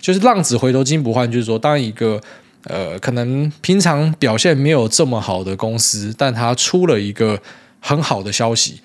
[0.00, 2.20] 就是浪子回头金不换，就是说当一个
[2.64, 7.40] 呃可能平常表现没有这么好的公司，但它出了一个
[7.80, 8.80] 很好的消息，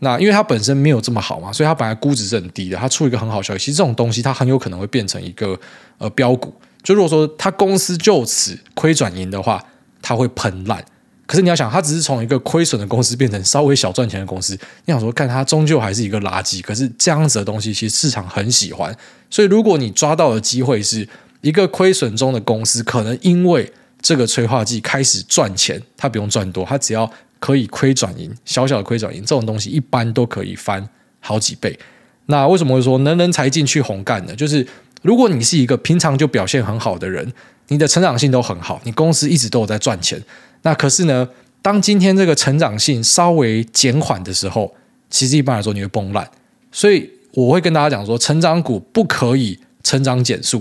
[0.00, 2.76] 那因为它本身没有这么好嘛，所以它本来估值是很低的。
[2.76, 5.58] 它出一个很好消息，其实这种东西它很有可能会变成一个
[5.98, 6.54] 呃标股。
[6.82, 9.62] 就如果说它公司就此亏转盈的话。
[10.02, 10.84] 它会喷烂，
[11.26, 16.60] 可是你要想，它只是从一个亏损的公司变成稍微小赚钱的公司，你想说，看它终究还是一个垃圾。
[16.60, 18.96] 可是这样子的东西，其实市场很喜欢。
[19.28, 21.08] 所以，如果你抓到的机会是
[21.46, 30.84] 一个亏损中的公司，可能因为这个催化剂开始赚钱，它不用赚多，它只要可以亏转盈，小小的亏转盈，这种东西一般都可以翻
[31.20, 31.78] 好几倍。
[32.26, 34.34] 那为什么会说能人才进去红干呢？
[34.34, 34.66] 就是
[35.02, 37.32] 如果你是一个平常就表现很好的人，
[37.68, 40.20] 你的成长性都很好，你公司一直都有在赚钱，
[40.62, 41.28] 那可是呢，
[41.62, 44.74] 当今天这个成长性稍微减缓的时候，
[45.08, 46.28] 其实一般来说你会崩烂。
[46.72, 50.60] 所以我会跟大家讲说，成长股不可以成长减速，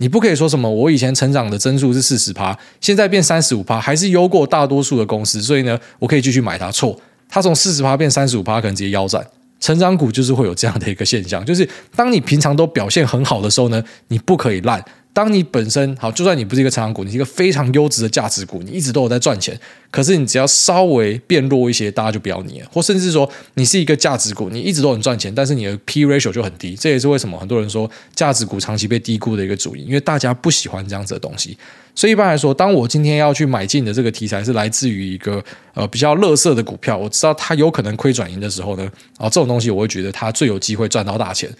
[0.00, 6.72] 你不可以说什么我以前成长的增速是四十趴，现在变三十五趴，还是优过大多数的公司，所以呢，我可以继续买它。
[6.72, 9.22] 错，它从四十趴变三十五趴，可能直接腰斩。
[9.60, 14.82] 成长股就是会有这样的一个现象，就是当你平常都表现很好的时候呢，你不可以烂。
[15.12, 19.58] 当你本身好，就算你不是一个成长股，你是一个非常优质的价值股，你一直都有在赚钱。
[19.90, 22.68] 可是你只要稍微变弱一些，大家就不要你了。
[22.72, 26.76] 或甚至说你是一个价值股，你一直都很赚钱，但是你的 P ratio 就很低。
[26.76, 31.58] 这也是为什么很多人说价值股长期被低估的一个主因，因为大家不喜欢这样子的东西。
[31.92, 35.42] 所以一般来说，当我今天要去买进的这个题材是来自于一个
[35.74, 41.50] 呃比较垃圾的股票，我知道它有可能亏转盈的时候呢，啊这种东西我会觉得它最有机会赚到大钱。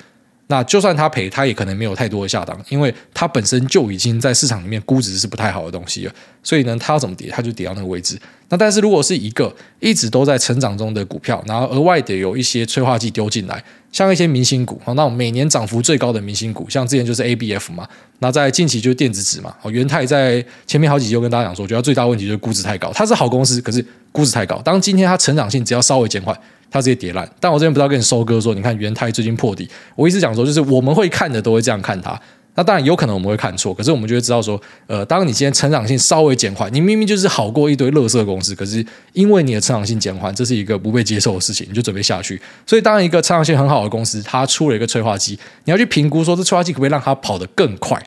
[0.50, 6.12] 那就算他赔，他也可能没有太多的下档，因为他本身就已经在市场里面估值是不太好的东西了。
[6.42, 8.18] 所以呢，他要怎么跌，他就跌到那个位置。
[8.48, 19.54] 那但是如果是一个一直都在成长中的股票，然后额外的有一些催化剂丢进来，像一些明星股，那种每年涨幅最高的明星股，像之前就是 ABF 嘛，那在近期就是电子纸嘛。
[19.62, 24.60] 哦，元泰在前面好几集就跟大家讲说，我觉得最大问题就是估值太高，它是好公司，可是估值太高。
[24.62, 26.36] 当今天它成长性只要稍微减缓。
[26.70, 32.18] 它直接跌烂，但我这边不知道跟你收割说，你看元泰最近破底，我一直讲说，就是我们会看的都会这样看它。
[32.56, 42.40] 那当然有可能我们会看错，可是我们就会知道说，呃，当你今天成长性稍微减缓，你明明就是好过一堆垃圾公司，可是因为你的成长性减缓，这是一个不被接受的事情，你就准备下去。
[42.66, 48.00] 所以当一个成长性很好的公司，它出了一个催化剂，你要去评估说，这催化剂可不可以让它跑得更快？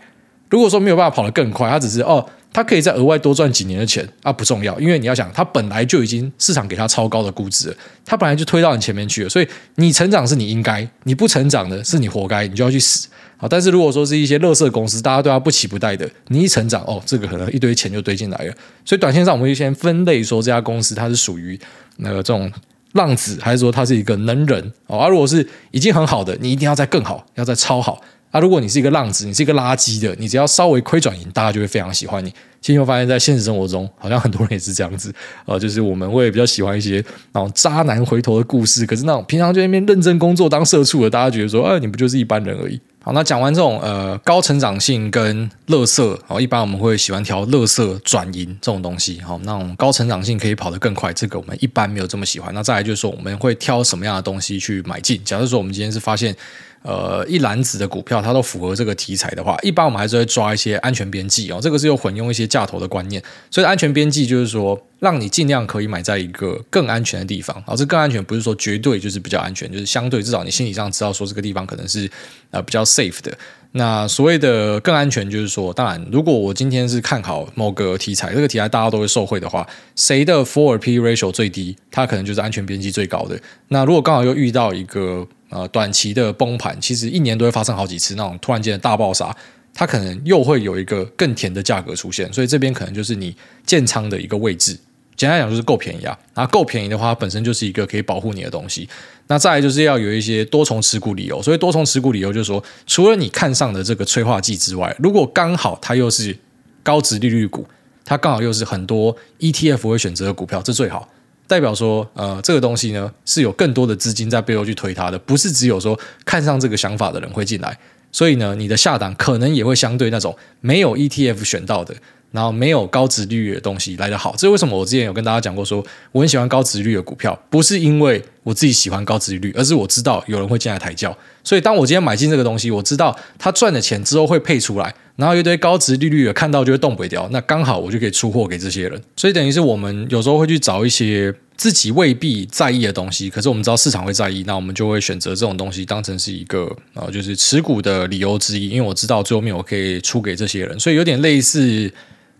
[0.54, 2.24] 如果说没有办法跑得更快，它只是哦。
[2.56, 13.08] 它可以再额外多赚几年的钱啊，不重要，因为你要想，它本来就已经市场给它超高的估值了，它本来就推到你前面去了，所以你成长是你应该，你不成长的是你活该，你就要去死。
[13.38, 18.54] 好，但是如果说是一些垃圾公司，大家对它不期不待的，你一成长哦，这个可能一堆钱就堆进来了。
[18.86, 21.60] 所以短线上我们就先分类说，这家公司它是属于
[21.98, 22.52] 那个这种
[22.92, 25.00] 浪子，还是说它是一个能人哦？
[25.00, 28.00] 而、啊、如果是已经很好的，你一定要再更好，要再超好。
[28.34, 32.34] 啊，如果你是一个浪子，你是一个垃圾的，你只要稍微亏转盈，大家就会非常喜欢你。
[32.60, 35.14] 其实我发现，在现实生活中，好像很多人也是这样子，
[35.46, 38.88] 呃，就是我们会比较喜欢一些那种渣男回头的故事。
[38.88, 42.82] 可是那种平常就在那边认真工作当社畜的，大家觉得说，哎，你不就是一般人而已。
[43.04, 49.22] 好，那讲完这种呃高成长性跟垃圾，一般我们会喜欢挑垃圾转盈这种东西。
[49.22, 52.52] 好，那种高成长性可以跑得更快，这个我们一般没有这么喜欢。
[52.52, 55.22] 那再来就是说，我们会挑什么样的东西去买进？
[55.24, 56.36] 假如说我们今天是发现。
[56.84, 61.60] 呃，一篮子的股票，它都符合这个题材的话，一般我们还是会抓一些安全边际哦。
[61.62, 67.56] 这个是有混用一些价投的观念，所以安全边际就是说，让你尽量可以买在一个更安全的地方。
[67.66, 72.10] 啊，这更安全不是说绝对就是比较安全，就是相对至少你心理上知道说这个地方可能是
[72.52, 73.32] 呃比较 safe 的。
[73.76, 83.40] 那所谓的更安全，就是说，当然，如果我今天是看好某个题材，这个题材大家都会受惠的话，谁的 forward P ratio 最低，它可能就是安全边际最高的。
[83.70, 89.36] 那如果刚好又遇到一个呃，短期的崩盘，其实一年都会发生好几次那种突然间的大爆杀，
[89.72, 93.36] 它可能又会有一个更甜的价格出现，所以这边可能就是你
[93.66, 94.76] 建仓的一个位置。
[95.16, 98.90] 简单讲就是够便宜啊，然后够便宜的话，本身就是一个可以保护你的东西。
[99.28, 106.36] 那再来就是要有一些多重持股理由，所以多重持股理由就是说，除了你看上的这个催化剂之外，如果刚好它又是
[106.82, 107.64] 高值利率股，
[108.04, 111.08] 它刚好又是很多 ETF 会选择的股票，这最好。
[111.48, 117.78] 代表说，呃，这个东西呢是有更多的资金在背后去推它的，不是只有说看上这个想法的人会进来，
[118.12, 121.94] 所以呢，你的下档可能也会相对那种没有 ETF 选到的，
[122.34, 124.34] 然后没有高殖利率的东西来得好。
[124.34, 124.78] 这是为什么？
[124.78, 131.16] 我之前有跟大家讲过说，我很喜欢高殖利率的股票，不是因为我自己喜欢高殖利率，而是我知道有人会进来抬轿。
[131.44, 134.94] 所以当我今天买进这个东西，我知道他赚的钱之后会配出来。
[135.16, 151.94] 然后一堆高殖利率的看到就会动不掉，那刚好我就可以出货给这些人，所以等于是我们有时候会去找一些自己未必在意的东西，可是我们知道市场会在意，那我们就会选择这种东西当成是一个呃就是持股的理由之一，因为我知道最后面我可以出给这些人，所以有点类似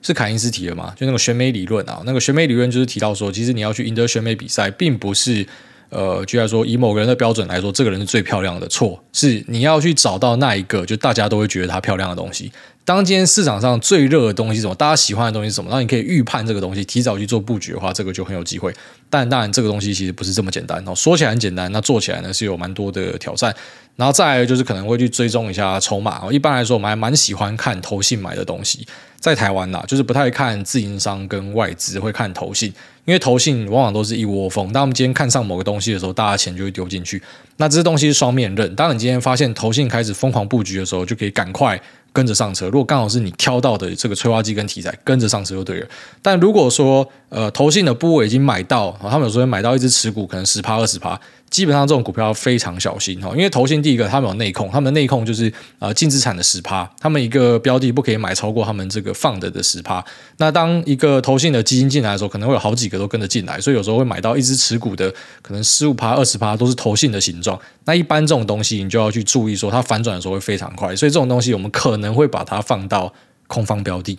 [0.04, 5.48] 是凯因斯提的嘛，就那个选美理论啊，那个选美理论就是提到说，其实你要去赢得选美比赛，并不是。
[5.90, 12.52] 呃，居然说以某个人的标准来说，这个人是最漂亮的，错，是你要去找到那一个就大家都会觉得他漂亮的东西。
[12.84, 14.74] 当今天市场上最热的东西什么？
[14.74, 15.70] 大家喜欢的东西什么？
[15.72, 18.74] 那你可以预判这个东西，提早去做布局的话，这个就很有机会。
[19.08, 20.96] 但当然，这个东西其实不是这么简单哦。
[20.96, 23.56] 说起来很简单，那做起来呢是有蛮多的挑战。
[23.96, 26.24] 然后再来就是可能会去追踪一下筹码。
[26.32, 28.88] 一般来说，我们还蛮喜欢看投信买的东西。
[29.24, 32.68] 在台湾呐，就是不太看自营商跟外资，会看投信，
[33.06, 34.74] 因为投信往往都是一窝蜂。
[34.74, 37.24] 当我们今天看上某个东西的时候，大家钱就会丢进去。
[37.56, 38.76] 那这些东西是双面刃。
[38.76, 41.82] 当你今天发现投信开始疯狂布局的时候，就可以赶快。
[42.16, 45.88] 跟着上车，如果刚好是你挑到的这个催化剂跟题材，跟着上车就对了。
[46.22, 51.20] 但如果说呃，投信的部位已经买到，他们有时候买到一只持股，可能十趴二十趴。
[51.54, 60.04] 基本上这种股票非常小心哈，因为投信第一个他们有内控，他们内控就是呃净资产的十趴，他们一个标的不可以买超过他们这个放的的十趴。
[60.38, 65.14] 那当一个投信的基金进来的时候，可能会有好几个都跟着进来，所以有时候会买到一只持股的
[65.44, 67.60] 可能十五趴、二十趴都是投信的形状。
[67.86, 73.14] 那一般这种东西你就要去注意说它反转的时候会非常快，所以这种东西我们可能会把它放到
[73.46, 74.18] 空方标的，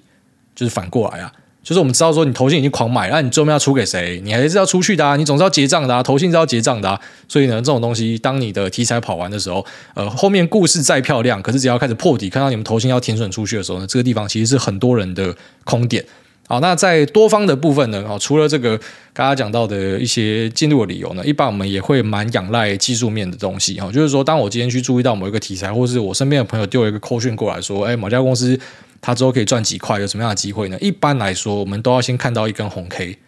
[0.55, 1.33] 就是反过来啊。
[1.65, 4.21] 就是我们知道说你投信已经狂买，那你最后要出给谁？
[4.23, 7.01] 你还是要出去的啊，你总是要结账的啊，投信是要结账的。
[7.27, 16.05] 所以呢，这种东西，当你的题材跑完的时候，呃，后面故事再漂亮，可是只要开始破底，看到你们投信要停损出去的时候呢，这个地方其实是很多人的空点。
[16.47, 18.77] 好，那在多方的部分呢，哦，除了这个
[19.15, 28.61] 刚刚讲到的一些进入的理由呢，一般我们也会蛮仰赖技术面的东西哈，就是说，当我今天去注意到某一个题材，或是我身边的朋友丢了一个扣讯过来说，哎，某家公司。
[29.05, 30.79] 它之后可以赚几块，有什么样的机会呢？
[30.81, 33.19] 一般来说，我们都要先看到一根红 K，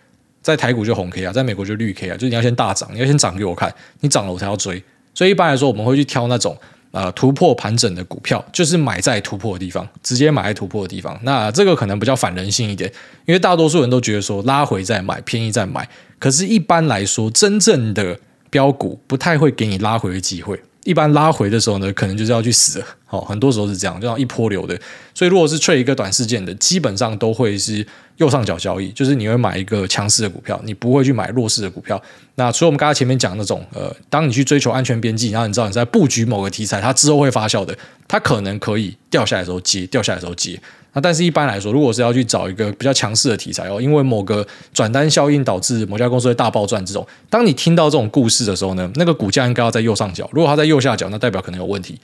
[0.41, 4.83] 在台股就红 K 啊，在美国就绿 K 啊，就是你要先大涨，你要先涨给我看，你涨了我才要追。
[5.13, 6.57] 所以一般来说，我们会去挑那种
[6.93, 11.21] 呃突破盘整的股票，就是买在突破的地方，直接买在突破的地方。
[11.25, 12.91] 那这个可能比较反人性一点，
[13.27, 15.87] 因为大多数人都觉得说拉回再买，便宜再买。
[16.19, 20.59] 可是，一般来说，真正的标股不太会给你拉回的机会。
[20.87, 22.87] 一般拉回的时候呢，可能就是要去死了。
[23.05, 24.79] 好，很多时候是这样，就像一波流的。
[25.15, 32.01] 所以，如果是追一个短时间的，基本上都会是右上角交易，就是你会买一个强势的股票，你不会去买弱势的股票。
[32.37, 40.61] 那除了我们刚才前面讲那种，呃，当你去追求安全边际，然后你知道你在布局某个题材，它之后会发酵的，它可能可以掉下来的时候接，掉下来的时候接。
[40.97, 50.27] 那但是一般来说，如果是要去找一个比较强势的题材哦，因为某个转单效应导致某家公司会大暴赚这种，当你听到这种故事的时候呢，那个股价应该要在右上角。
[50.33, 52.01] 如果它在右下角，那代表可能有问题。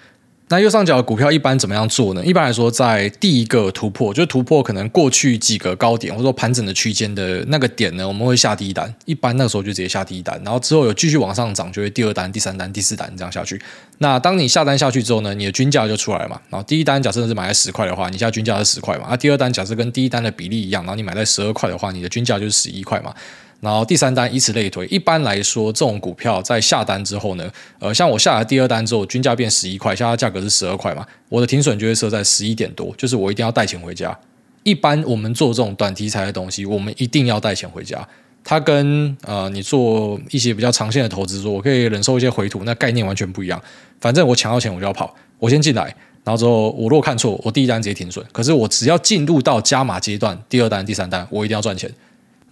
[0.53, 2.23] 那右上角的股票一般怎么样做呢？
[2.23, 8.95] 一般来说，在第一个突破，就突破可能过去几个高点或者说盘整的区间的那个点呢，我们会下第一单。
[9.07, 13.59] 一般那个时候就直接下第一单，然后之后有继续往上涨，就会第二单、第三单、第四单这样下去。
[13.97, 16.39] 那当你下单下去之后呢，你的均价就出来嘛。
[16.51, 19.07] 然后第一单假设是买在十块的话，你下均价是十块嘛。
[19.09, 23.15] 那第二单假设跟第一单的比例一样，然后你买在十二块的话，你的均价就是十一块嘛。
[23.63, 27.49] 然后第三单以此类推，一般来说，这种股票在下单之后呢，
[27.79, 34.19] 呃，像我下了第二单之后，均价变十一块，现在价格是十二块嘛，我的停损就会设在十一点多，就是我一定要带钱回家。
[34.65, 38.05] 一般我们做这种短题材的东西，我们一定要带钱回家。
[38.43, 43.63] 它跟呃你做一些比较长线的投资，说我可以忍受一些回吐，那概念完全不一样。
[44.01, 45.85] 反正我抢到钱我就要跑，我先进来，
[46.25, 48.27] 然后之后我如果看错，我第一单直接停损。
[48.33, 51.89] 可是我只要进入到加码阶段，第二单、第三单，我一定要赚钱。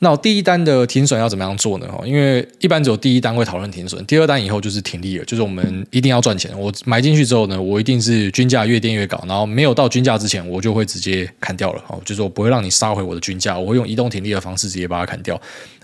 [0.02, 1.86] 那我第一单的停损要怎么样做呢？
[2.06, 6.50] 因为一般只有第一单会讨论停损，第二单以后就是停利了，就是我们一定要赚钱。
[6.58, 11.84] 我买进去之后呢，我一定是均价越垫越高，然后没有到均价之前，我就会直接砍掉了。
[11.88, 15.38] 哦，就是我不会让你杀回我的均价，我会用移动停利的方式直接把它砍掉。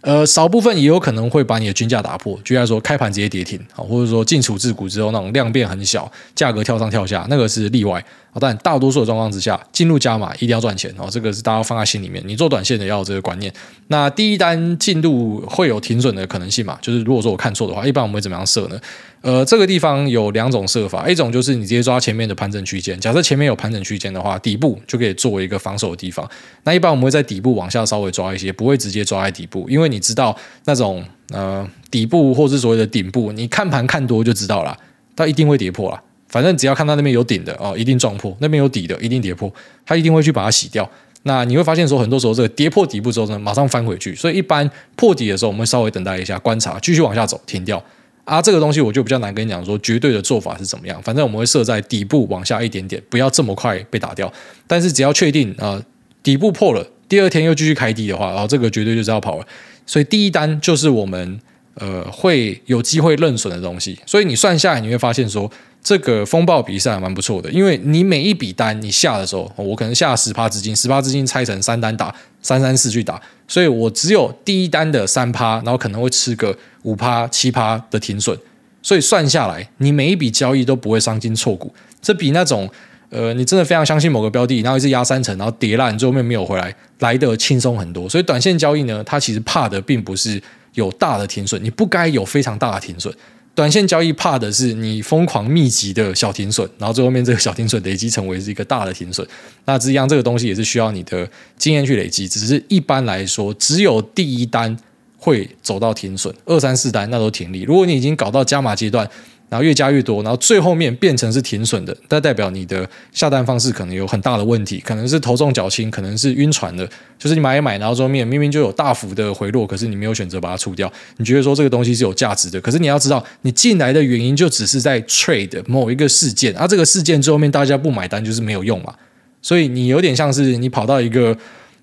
[0.06, 8.02] 呃，少部分也有可能会把你的均价打破，就像说开盘直接跌停啊，或者说进处置股之后那种量变很小，价格跳上跳下，那个是例外。
[8.38, 12.22] 但大多数的状况之下，进入加码一定要赚钱哦，这个是大家放在心里面。
[12.26, 13.52] 你做短线的要有这个观念。
[13.88, 16.78] 那第一单进度会有停损的可能性嘛？
[16.80, 18.78] 就是如果说我看错的话，一般我们会怎么样设呢？
[19.26, 26.24] 呃，这个地方有两种设法，一种就是你直接抓前面的盘整区间，假设前面有盘整区间的话，底部就可以作为一个防守的地方。
[26.62, 30.36] 那一般我们会在底部往下稍微抓一些，不会直接抓在底部，因为你知道
[30.66, 34.78] 那种呃底部或是所谓的顶部，你看盘看多就知道了，
[35.16, 36.00] 它一定会跌破了。
[36.28, 39.52] 反正只要看到那边有顶的哦，一定撞破；那边有底的，一定跌破。
[39.84, 40.88] 它一定会去把它洗掉。
[41.24, 44.14] 那你会发现说，很多时候这个跌破底部之后呢，马上翻回去。
[44.14, 47.82] 所以一般破底的时候，我们会稍微等待一下，观察，继续往下走，停掉。
[48.26, 51.02] 啊，这个东西我就比较难跟你讲说绝对的做法是怎么样。
[51.02, 54.30] 反正我们会设在底部往下一点点，不要这么快被打掉。
[54.66, 55.82] 但是只要确定啊、
[56.22, 59.46] 底部破了，第二天又继续开低的话，然后这个绝对就是要跑了。
[59.86, 61.40] 所以第一单就是我们。
[61.78, 63.98] 呃会有机会认损的东西。
[64.06, 65.52] 所以你算下来，你会发现说，
[65.86, 78.36] 这个风暴比赛还蛮不错的，因为你每一笔单你下的时候，我可能下十趴资金，十趴资金拆成三单打，三三四去打，所以我只有第一单的三趴，然后可能会吃个五趴七趴的停损。
[78.82, 81.72] 所以算下来，你每一笔交易都不会伤筋错骨，
[82.02, 82.68] 这比那种
[83.10, 88.08] 呃，你真的非常相信某个标的，然后一直压三成，然后跌烂，最后面没有回来，来得轻松很多。
[88.08, 90.42] 所以短线交易呢，它其实怕的并不是
[90.74, 93.14] 有大的停损，你不该有非常大的停损。
[93.56, 99.26] 短线交易怕的是你疯狂密集的小停损，然后最后面这个小停损累积成为是一个大的停损。
[99.64, 104.76] 那这样这个东西也是需要你的经验去累积，只是一般来说，只有第一单。
[105.18, 107.62] 会走到停损，二三四单那都停利。
[107.62, 109.08] 如果你已经搞到加码阶段，
[109.48, 116.88] 然后越加越多，然后最后面变成是停损的，那代表你的下单方式可能有很大的问题，可能是头重脚轻，可能是晕船的。
[117.18, 120.92] 就是你买一买，然后最后面明明就有大幅的回落，可是你没有选择把它出掉。
[121.16, 128.94] 你觉得说这个东西是有价值的，可是你要知道，你进来的原因就只是在 trade 某一个事件，而、啊、这个事件最后面大家不买单就是没有用嘛。
[129.40, 131.36] 所以你有点像是你跑到一个。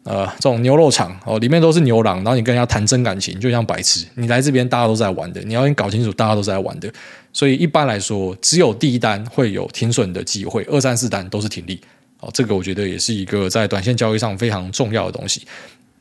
[0.06, 4.06] 呃，这种牛肉场哦，里面都是牛郎，然后你跟人家谈真感情，就像白痴。
[4.16, 6.92] 你来这边，大家都在玩的，你要先搞清楚，大家都在玩的。
[7.34, 11.82] 所以一般来说，只有第一单会有停损的机会，二三四单都是停利。
[12.22, 15.42] 哦，这个我觉得也是一个在短线交易上非常重要的东西。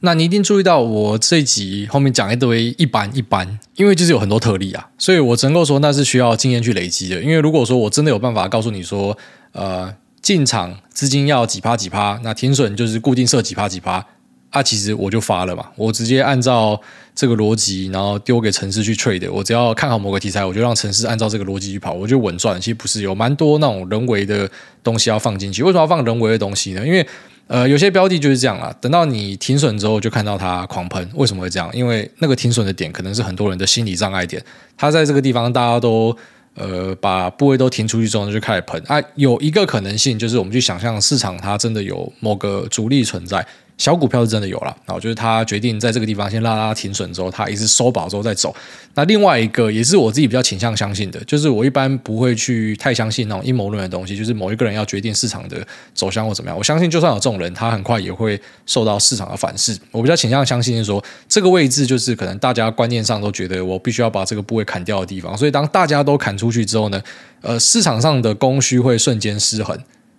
[0.00, 7.20] 那你一定注意到，我这一集后面讲一堆一般一般，因为就是有很多特例啊，所以我只能够说那是需要经验去累积的。
[7.20, 9.18] 因为如果说我真的有办法告诉你说，
[9.52, 9.92] 呃。
[10.22, 14.06] 进场资金要几趴几趴，那停损就是固定设几趴几趴
[14.52, 16.78] 啊，其实我就发了嘛，我直接按照
[17.14, 22.60] 这个逻辑，然后丢给城市去 trade，我只要看好某个题材，我就让城市按照这个逻辑去跑，我就稳赚。
[22.60, 24.48] 其实不是有蛮多那种人为的
[24.84, 26.86] 东西要放进去，为什么要放人为的东西呢？
[26.86, 27.04] 因为
[27.46, 31.70] 呃，有些标的就是这样啊，等到你停损之后，就看到它狂喷，为什么会这样？
[31.72, 34.44] 因为那个停损的点可能是很多人的心理障碍点，
[34.76, 36.14] 它在这个地方大家都。
[36.54, 39.02] 呃，把部位都停出去之后，就开始喷啊。
[39.14, 43.42] 有一个可能性就是，我们去想象市场它真的有某个主力存在。
[43.82, 48.54] 小股票是真的有了，然后就是他决定在这个地方先拉拉停损之后，他一直收饱之后再走。
[48.94, 56.56] 那另外一个也是我自己比较倾向相信的，就是我一般不会去太相信那种阴谋论的东西，就是某一个人要决定市场的走向或怎么样。
[56.56, 59.76] 我相信就算有这种人，他很快也会受到市场的反噬。
[59.90, 67.02] 我比较倾向相信是说，这个位置就是可能大家观念上都觉得我必须要把这个部位砍掉的地方，所以当大家都砍出去之后呢，
[67.40, 69.76] 呃，市场上的供需会瞬间失衡，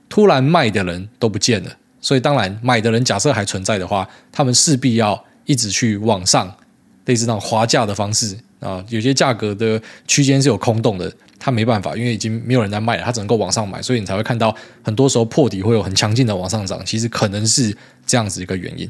[0.09, 1.70] 突然卖的人都不见了。
[2.04, 6.54] 所以当然，买的人假设还存在的话，他们势必要一直去往上，
[7.06, 8.84] 类似那种滑价的方式啊。
[8.89, 16.86] 有些价格的区间是有空洞的，他没办法，因为已经没有人在卖了，他只能够往上买，所以你才会看到很多时候破底会有很强劲的往上涨。
[16.86, 17.74] 其实可能是
[18.06, 18.88] 这样子一个原因。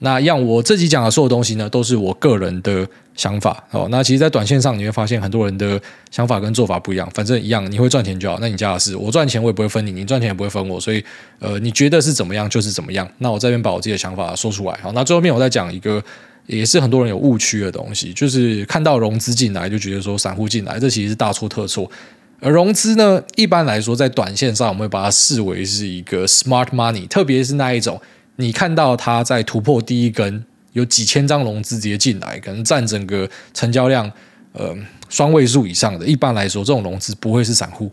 [0.00, 3.86] 那样，我自己讲的所有东西呢，都是我个人的想法哦。
[3.90, 5.80] 那其实，在短线上你会发现很多人的
[6.10, 7.08] 想法跟做法不一样。
[7.14, 8.36] 反正一样，你会赚钱就好。
[8.40, 10.78] 那你家的事，我赚钱我也不会分你，你赚钱也不会分我。
[10.78, 11.02] 所以，
[11.38, 13.08] 呃，你觉得是怎么样就是怎么样。
[13.18, 14.78] 那我这边把我自己的想法说出来。
[14.82, 16.02] 好，那最后面我再讲一个，
[16.46, 21.90] 也是很多人有误区的东西，就是看到融资进来就觉得说散户进来，这其实是大错特错。
[22.40, 27.98] 而融资呢，一般来说在短线上，我们会把它视为是一个 smart money，特别是那一种。
[28.36, 34.10] 你看到它在突破第一根，有几千张融资直接进来，可能占整个成交量
[34.52, 34.74] 呃
[35.08, 36.04] 双位数以上的。
[36.04, 37.90] 一般来说，这种融资不会是散户，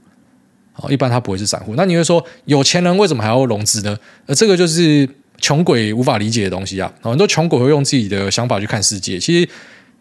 [0.74, 1.76] 好，一般它不会是散户。
[1.76, 3.96] 那你会说，有钱人为什么还要融资呢？
[4.26, 5.08] 呃，这个就是
[5.40, 6.92] 穷鬼无法理解的东西啊。
[7.02, 9.20] 很多穷鬼会用自己的想法去看世界。
[9.20, 9.50] 其实，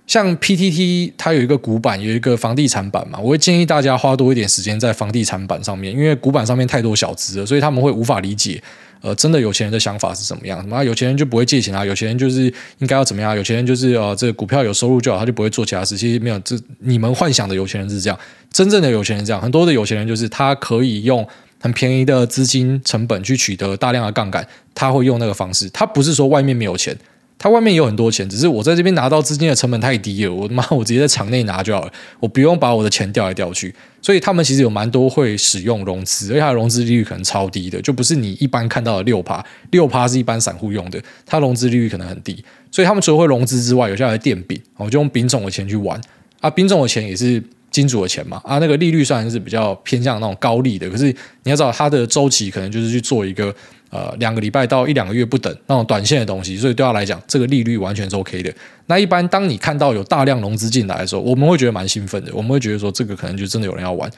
[0.06, 8.62] 像 PTT 它有一个股板，有一个房地产板嘛，我会建议大家花多一点时间在房地产板上面，因为股板上面太多小资了，所以他们会无法理解。
[9.00, 10.60] 呃，真的有钱人的想法是怎么样？
[10.60, 11.84] 什么有钱人就不会借钱啊？
[11.84, 12.42] 有钱人就是
[12.78, 13.34] 应该要怎么样？
[13.34, 15.96] 有钱人就是呃，这个股票有收入就好，他就不会做其他事。
[15.96, 18.18] 其实没有，这你们幻想的有钱人是这样，
[18.52, 19.40] 真正的有钱人这样。
[19.40, 21.26] 很多的有钱人就是他可以用
[21.60, 25.68] 很便宜的资金成本去取得大量的杠杆，他会用那个方式。
[25.70, 26.96] 他不是说外面没有钱。
[27.42, 30.32] 他外面有很多钱，只是我在这边拿到资金的成本太低了。
[30.32, 33.74] 我他妈，我直接在场内拿就好了，我不用把我的钱调来调去。
[34.02, 39.42] 所以他们其实有蛮多会使用融资，而且它的融资利率可能超低的，就不是你一般看到的六趴。
[39.70, 42.44] 六趴是一般散户用的，它融资利率可能很低。
[42.70, 45.98] 所以他们除了会融资之外，有些还垫饼，我就用饼种的钱去玩
[46.42, 51.06] 啊，饼种的钱也是金主的钱嘛啊，那个利率算是比较偏向那种高利的，可是
[51.44, 53.54] 你要知道它的周期可能就是去做一个。
[53.90, 58.54] 呃，两个礼拜到一两个月不等那种短线的东西，所以对他来讲，这个利率完全是 OK 的。
[58.86, 64.08] 那一般当你看到有大量融资进来的时候，我们会觉得蛮兴奋的，我们会觉得说这个可能就真的有人要玩，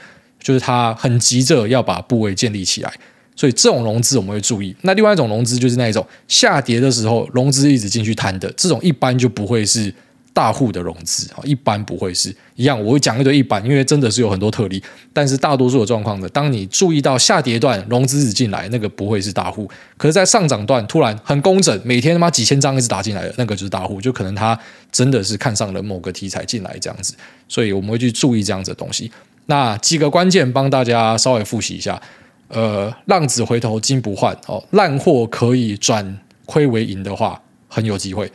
[0.41, 2.93] 就是他很急着要把部位建立起来，
[3.35, 4.77] 所以这种融资我们会注意。
[4.83, 9.93] 那另外一种融资就是那一种下跌的时候融资一直进去摊的，这种一般就不会是
[10.33, 12.83] 大户的融资啊，一般不会是一样。
[12.83, 14.83] 我会讲一堆一般，因为真的是有很多特例。
[15.13, 19.71] 但是大多数的状况呢，当你注意到下跌段融资只进来，那个不会是大户。
[19.97, 24.01] 可是，在上涨段突然很工整，每天他妈几千张一直打进来的，那个就是大户。
[24.01, 24.59] 就可能他
[24.91, 27.15] 真的是看上了某个题材进来这样子，
[27.49, 29.11] 所以我们会去注意这样子的东西。
[29.47, 32.01] 那几个关键帮大家稍微复习一下。
[32.49, 38.31] 呃，浪子回头金不换哦，烂货可以转亏为盈的话，很有机会。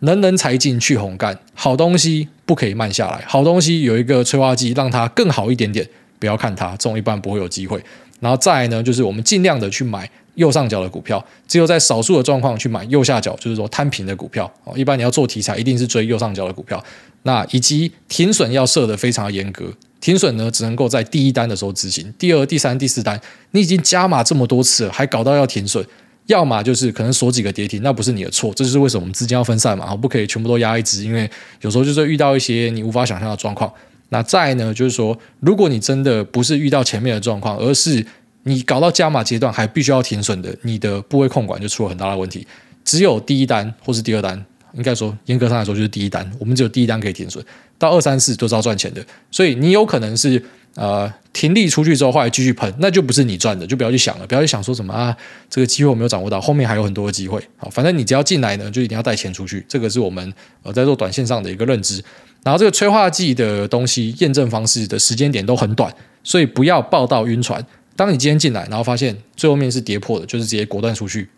[0.00, 3.24] 能人才尽去红干，好东西不可以慢下来。
[3.26, 5.86] 好东西有一个催化剂，让它更好一点点。
[6.18, 7.82] 不要看它，这种一般不会有机会。
[8.20, 14.52] 然后再呢，就是我们尽量的去买右上角的股票，只有在少数的状况去买右下角，就是说摊平的股票。
[14.64, 16.82] 哦，一般你要做题材，一定是追右上角的股票。
[17.22, 23.20] 那以及停损要设得非常严格，停损呢只能够在第一单的时候执行，第二、第三、第四单
[23.52, 25.84] 你已经加码这么多次了，还搞到要停损。
[26.28, 31.28] 要么就是可能锁几个跌停，那不是你的错，这就是为什么我们资金要分散嘛，不可以全部都压一只，因为
[31.62, 33.72] 有时候就是遇到一些你无法想象的状况。
[34.10, 38.04] 那再呢，就是说，如果你真的不是遇到前面的状况，而是
[38.42, 42.46] 你搞到加码阶段还必须要停损的，你的部位控管就出了很大的问题。
[42.84, 47.42] 只有第一单或是第二单，应该说严格上来说就是第一单，我们只有第一单可以停损，
[47.78, 50.44] 到二三四都是要赚钱的，所以你有可能是。
[50.78, 55.16] 呃，停利出去之后，后来继续喷，那就不是你赚的，就不要去想了，不要去想说什么啊，
[55.50, 57.42] 这个机会我没有掌握到，后面还有很多的机会。
[57.56, 62.00] 好，反正你只要进来呢，就一定要带钱出去，这个是我们呃在做短线上的一个认知。
[62.44, 67.66] 然后这个催化剂的东西验证方式的时间点都很短，所以不要抱到晕船。
[67.96, 71.28] 当你今天进来，然后发现最后面是跌破的，就是直接果断出去。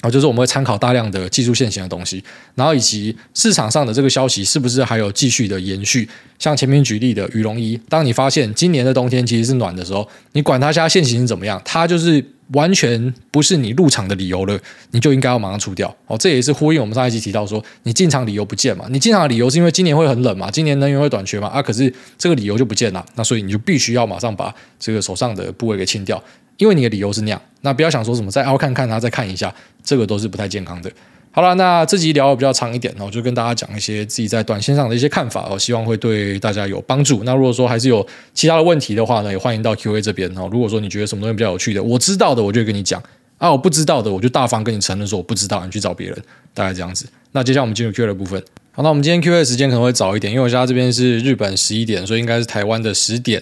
[0.00, 2.22] 啊，就是我们会参考大量的技术线型的东西，
[2.54, 6.08] 然后以及市场上的这个消息是不是还有继续的延续？
[6.38, 14.56] 像前面举例的羽绒衣，当你发现今年的冬天其实是暖的时候，你管它现在线型是怎么样，它就是完全不是你入场的理由了，
[14.92, 15.92] 你就应该要马上出掉。
[16.06, 18.86] 哦，这也是呼应我们上一集提到说，你进场理由不见嘛？
[18.90, 20.48] 你进场的理由是因为今年会很冷嘛？
[20.48, 21.48] 今年能源会短缺嘛？
[21.48, 26.22] 啊，可是这个理由就不见了，那所以你就必须要马上把这个手上的部位给清掉。
[26.58, 29.52] 因为你的理由是那样，那不要想说什么再凹看看它，再看一下，
[29.82, 30.90] 这个都是不太健康的。
[31.30, 37.22] 好了，那这集聊的比较长一点，我就跟大家讲一些自己在短线上的一些看法，我希望会对大家有帮助。
[37.22, 38.04] 那如果说还是有
[38.34, 40.48] 其他的问题的话呢，也欢迎到 Q&A 这边哦。
[40.50, 43.00] 如果说你觉得什么东西比较有趣的，我知道的，我就跟你讲
[43.36, 46.18] 啊；我不知道的，我就大方跟你承认说我不知道，你去找别人，
[46.52, 47.06] 大概这样子。
[47.32, 48.42] 那接下来我们进入 Q&A 的部分。
[48.72, 53.40] 好，那我们今天 Q&A 时间可能会早一点，因为我现在这边是日本十一点，所以应该是台湾的十点。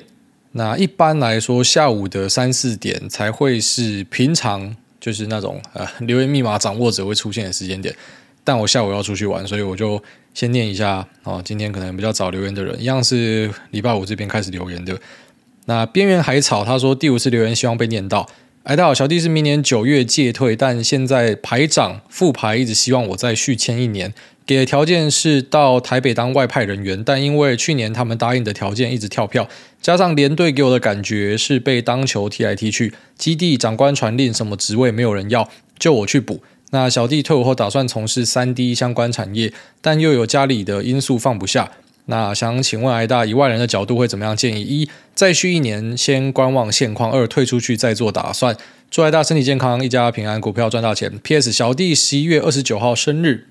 [0.56, 7.94] 那一般来说，下午的三四点才会是平常就是那种呃留言密码掌握者会出现的时间点。
[8.42, 10.02] 但我下午要出去玩，所以我就
[10.32, 11.42] 先念一下哦。
[11.44, 14.98] 今天可能比较早留言的人，一样是礼拜五这边开始留言的。
[15.66, 18.26] 那边缘海草他说第五次留言希望被念到。
[18.62, 24.14] 哎，大家好，小弟是明年九月届退，但现在排长副排一直希望我再续签一年。
[24.46, 29.48] 给的条件是到台北当外派人员，但因为去年他们答应的条件一直跳票，
[29.82, 36.40] 加上连队给我的感觉是被当球踢来踢去，基地长官传令什么职位没有人要，就我去补。
[36.70, 41.72] 那小弟退伍后打算从事三 D 相关产业，但又有家里的因素放不下。
[42.04, 44.62] 那想请问挨大以外人的角度会怎么样建议？
[44.62, 48.56] 一再续一年，先观望现况；二退出去再做打算。
[48.92, 51.18] 祝挨大身体健康，一家平安，股票赚大钱。
[51.24, 51.50] P.S.
[51.50, 53.46] 小弟十一月二十九号生日。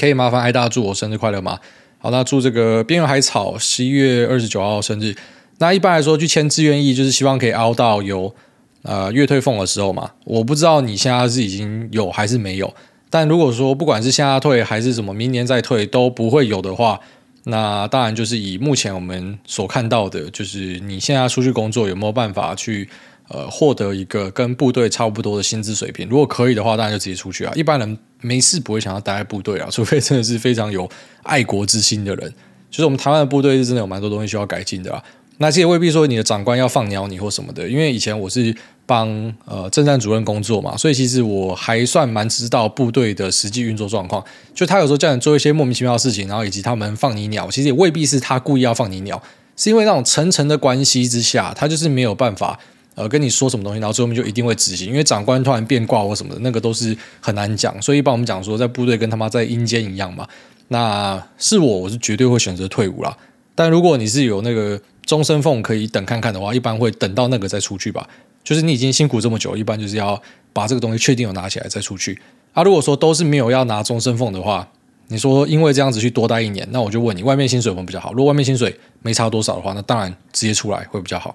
[0.00, 1.58] 可以麻烦挨大祝我生日快乐吗？
[1.98, 5.14] 好，那祝这个边缘海草十一月二十九号生日。
[5.58, 8.34] 那一般来说，去签志愿役就是希望可以熬到有
[8.80, 10.12] 呃月退俸的时候嘛。
[10.24, 12.72] 我不知道你现在是已经有还是没有。
[13.10, 16.98] 但如果说不管是现在退还是什么明年再退都不会有的话，
[17.44, 22.88] 那当然就是以目前我们所看到的，就是你现在出去工作有没有办法去。
[23.32, 27.52] 呃，获得一个跟部队差不多的薪资水平，如果可以的话，当然就直接出去啊。
[27.54, 30.90] 一般人没事不会想要待在部队啊，除非真的是非常有
[31.22, 32.34] 爱国之心的人。
[32.72, 35.00] 就是我们台湾的部队是真的有蛮多东西需要改进的啊。
[35.38, 38.52] 那这也未必说你的长官要放鸟你或什么的，因为以前我是
[38.84, 39.08] 帮
[39.44, 44.24] 呃政战主任工作嘛，所以其实我还算蛮知道部队的实际运作状况。
[44.52, 49.22] 就他有时候叫你做一些莫名其妙的事情，然后以及他们放你鸟，其实也未必是他故意要放你鸟，
[49.56, 52.58] 是因为那种层层的关系之下，他就是没有办法。
[53.00, 57.80] 呃，跟你说什么东西，然后最后面就一定会执行，因为长官突然变卦或什么的，那个都是很难讲。
[57.80, 60.28] 所以一般我们讲说，在部队跟他妈在阴间一样嘛。
[60.68, 63.16] 那是我，我是绝对会选择退伍啦。
[63.54, 68.06] 但如果你是有那个终身俸可以等看看的话，一般会等到那个再出去吧。
[68.44, 70.20] 就是你已经辛苦这么久，一般就是要
[70.52, 72.20] 把这个东西确定有拿起来再出去。
[72.52, 74.68] 啊，如果说都是没有要拿终身俸的话，
[75.08, 78.12] 你说因为这样子去多待一年，那我就问你，外面薪水有没有比较好？
[78.12, 81.34] 如果外面薪水没差多少的话，那当然直接出来会比较好。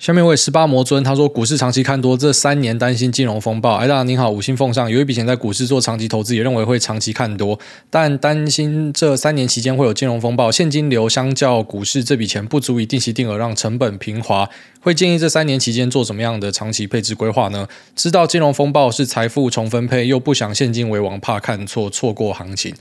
[0.00, 3.74] 下面为十八魔尊，他说股市长期看多，这三年担心金融风暴。
[3.74, 14.48] 哎，大家您好，五星奉上，有一笔钱在股市做长期投资，也认为会长期看多，但担心这三年期间会有金融风暴，现金流相较股市这笔钱不足以定期定额让成本平滑，
[14.80, 17.68] 会建议这三年期间做什么样的长期配置规划呢？
[17.94, 22.74] 知道金融风暴是财富重分配，又不想现金为王，怕看错错过行情。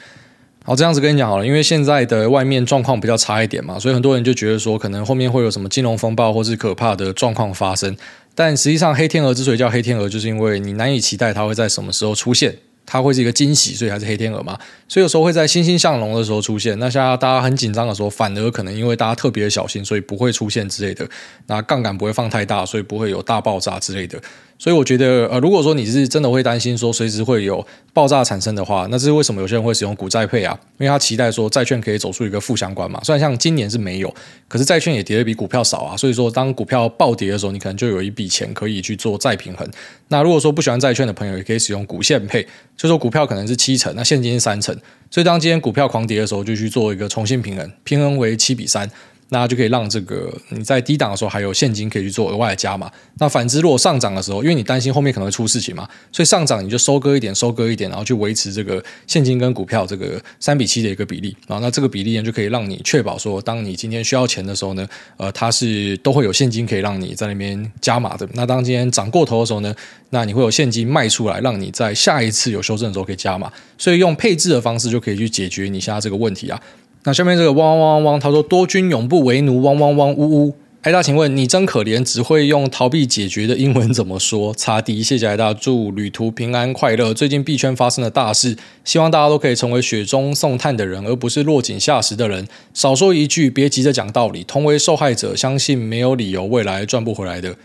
[0.66, 7.96] 好，这样子跟你讲好了，因为现在的外面状况比较差一点嘛，所以很多人就觉得说，可能后面会有什么金融风暴或是可怕的状况发生。
[8.36, 12.56] 但实际上，黑天鹅之所以叫黑天鹅，就是因为你难以期待它会在什么时候出现，
[12.86, 14.58] 它会是一个惊喜，所以还是黑天鹅嘛。
[14.88, 21.08] 所以有时候会在欣欣向荣的时候出现，那现在大家很紧张的时候，反而可能因为大家特别小心，所以不会出现之类的。
[21.48, 24.22] 那杠杆不会放太大，所以不会有大爆炸之类的。
[24.60, 30.60] 所以我觉得，呃，如果说你是真的会担心说随时会有爆炸产生的话，那这是为什么有些人会使用股债配啊？
[30.78, 33.00] 因为他期待说债券可以走出一个负相关嘛。
[33.02, 34.14] 虽然像今年是没有，
[34.50, 35.96] 可是债券也跌得比股票少啊。
[35.96, 39.66] 所以说，当股票暴跌的时候，你可能就有一笔钱可以去做再平衡。
[40.10, 42.46] 那如果说不喜欢债券的朋友，也可以使用股现配，
[42.76, 44.78] 就说股票可能是七成，那现金是三成。
[45.10, 48.92] 所以当今天股票狂跌的时候，就去做一个重新平衡，平衡为七比三。
[49.30, 52.92] 那就可以让这个你在低档的时候还有现金可以去做额外的加码。
[53.20, 61.60] 那反之，如果上涨的时候，因为你担心后面可能会出事情嘛，所以上涨你就收割一点，收割一点，然后去维持这个现金跟股票这个三比七的一个比例啊。
[61.60, 68.28] 那这个比例呢，就可以让你确保说，当你今天需要钱的时候呢，呃，它是都会有现金可以让你在那边加码的。
[68.34, 69.74] 那当今天涨过头的时候呢，
[70.10, 73.52] 那你会有现金卖出来，让你在下一次有修正的时候可以加码。
[73.78, 76.60] 所以用配置的方式就可以去解决你现在这个问题啊。
[77.04, 80.56] 那下面这个汪汪汪汪，他说多军永不为奴，汪汪汪呜呜。
[80.82, 84.54] 艾大，请问你真可怜，只会用逃避解决的英文怎么说？
[84.56, 87.14] 擦迪，谢谢艾大，祝旅途平安快乐。
[87.14, 92.48] 最近币圈发生了大事，希望大家都可以成为雪中送炭的人，而不是落井下石的人。
[92.74, 94.44] 少说一句，别急着讲道理。
[94.46, 97.56] 同为受害者，相信没有理由未来赚不回来的。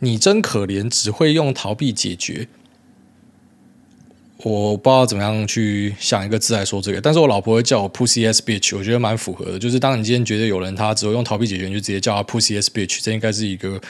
[0.00, 2.48] 你真可怜，只会用逃避解决。
[4.44, 9.58] 我不知道怎么样去想一个字来说这个，但是我老婆会叫我 pussy ass bitch，我觉得蛮符合的。
[9.58, 13.80] 就是当你今天觉得有人他只会用逃避解决，你就直接叫他 pussy ass bitch，这应该是一个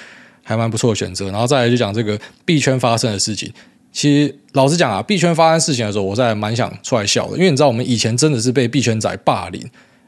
[0.42, 1.30] 还蛮不错的选择。
[1.30, 3.52] 然后再来就讲这个币圈发生的事情。
[3.92, 9.62] 其实老实讲啊，币圈发生事情的时候，我在蛮想出来笑的，因为你知道我们以前真的是被币圈仔霸凌。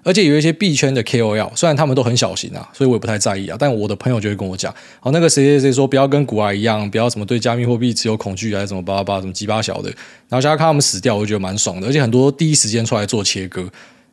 [0.05, 3.57] 而且有一些币圈的 KOL，虽然他们都很小心啊，所以我也不太在意啊。
[3.59, 9.88] 但我的朋友就会跟我讲，哦，那个谁谁谁说不要跟古尔一样，不要什么对加密货币只有恐惧，还是什么巴拉巴什么鸡巴小的。
[10.28, 11.88] 然后现在看他们死掉，我就觉得蛮爽的。
[11.88, 13.68] 而且很多第一时间出来做切割。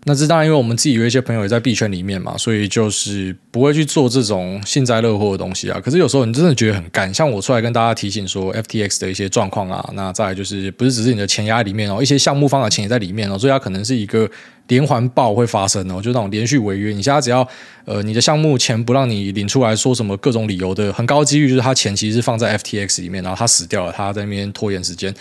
[0.06, 5.80] 那这当然，因为我们自己有一些朋友也在币圈里面嘛，所以就是不会去做这种幸灾乐祸的东西啊。
[5.80, 14.28] 可是有时候你真的觉得很干，像我出来跟大家提醒说 FTX 的一些状况啊，那再来就是不是只是你的钱压里面哦，一些项目方的钱也在里面哦，所以它可能是一个
[14.70, 16.91] 连环爆会发生哦，就那种连续违约。
[16.93, 17.47] 你现在只要
[17.86, 25.14] 呃你的项目钱不让你领出来说什么各种理由的，很高几率就是他钱其实是放在 FTX 里面，然后他死掉了，他在那边拖延时间。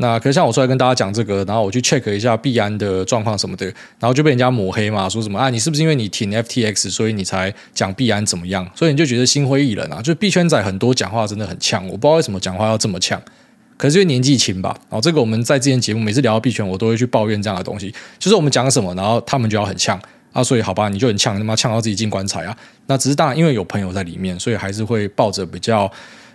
[0.00, 3.66] 那可是像我出来跟大家讲这个，然后我去 check 一下币安的状况什么的，
[3.98, 8.64] 然后就被人家抹黑嘛，说什么啊，你是不是因为你挺 FTX，所以你才讲币安怎么样？
[8.76, 10.00] 所以你就觉得心灰意冷啊？
[10.00, 13.20] 就币圈仔很多讲话真的很呛，我不知道为什么讲话要这么呛，
[13.76, 14.72] 可是因为年纪轻吧。
[14.88, 20.00] 然后这个我们在之前节目每次聊到币圈，我都会去抱怨这样的东西，就是我们讲什么，然后他们就要很呛
[20.32, 22.56] 啊，所以好吧，你就很呛，他妈呛到自己进棺材啊。
[22.86, 25.90] 那只是当然因为有朋友在里面，所以还是会抱着比较。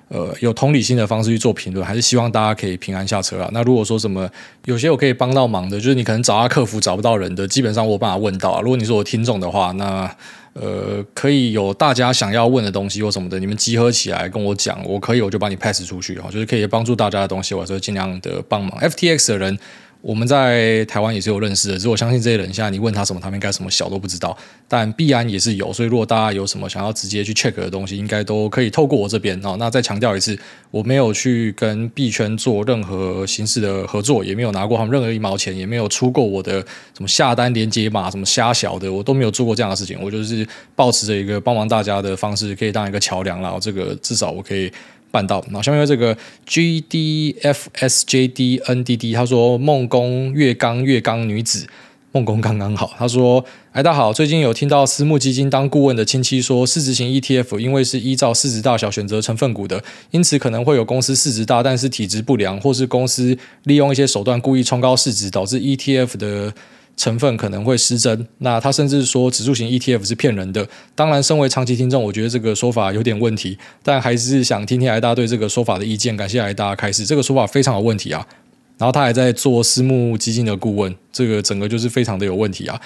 [0.09, 3.49] 呃，有同理心的方式去做评论，还是希望大家可以平安下车啊。
[3.51, 4.29] 那如果说什么
[4.65, 8.61] 有些我可以帮到忙的，就是你可能找他客服找不到人的，基本上我有办法问到啊。
[8.61, 10.09] 如果你是我听众的话，那
[10.53, 18.71] 呃可以有大家想要问的东西或什么的，你们集合起来跟我讲，我可以我就把你 pass 出去哈，就是可以帮助大家的东西，我还是尽量的帮忙。
[18.79, 19.57] FTX 的人。
[20.03, 24.37] 我们在台湾也是有认识的，只是我相信这些人，现在你问他什么，他们应该什么小都不知道。
[24.67, 29.55] 但必安也是有，所以如果大家有什么想要直接去 check 的东西，应该都可以透过我这边哦。
[29.57, 30.37] 那再强调一次，
[30.71, 36.59] 我没有去跟币圈做任何形式的合作，也没有拿过他们任何一毛钱，也没有出过我的
[36.93, 39.97] 什么下单连接码，什么瞎小的，我都没有做过这样的事情。
[40.01, 40.45] 我就是
[40.75, 44.69] 抱持着一个帮忙大家的方式，可以当一个桥梁，然后这个至少我可以。
[45.13, 51.67] 办到，那下面有这个 G D F S J D N D D，他说梦工月刚月刚女子
[52.13, 52.91] 梦工刚刚好。
[52.97, 66.51] 他说，哎，大家好，最近有听到私募基金当顾问的亲戚说，市值型 E T F 因为是依照市值大小选择成分股的，因此可能会有公司市值大但是体质不良，或是公司利用一些手段故意冲高市值，导致 E T F 的。
[66.95, 70.67] 成分可能会失真，那他甚至说指数型 ETF 是骗人的。
[70.95, 76.15] 当然，身为长期听众，我觉得这个说法有点问题，但还是想听听艾大对这个说法的意见。
[76.15, 78.25] 感谢艾大开始，这个说法非常有问题啊。
[78.77, 82.79] 然后他还在做私募基金的顾问，这个整个就是非常的有问题啊。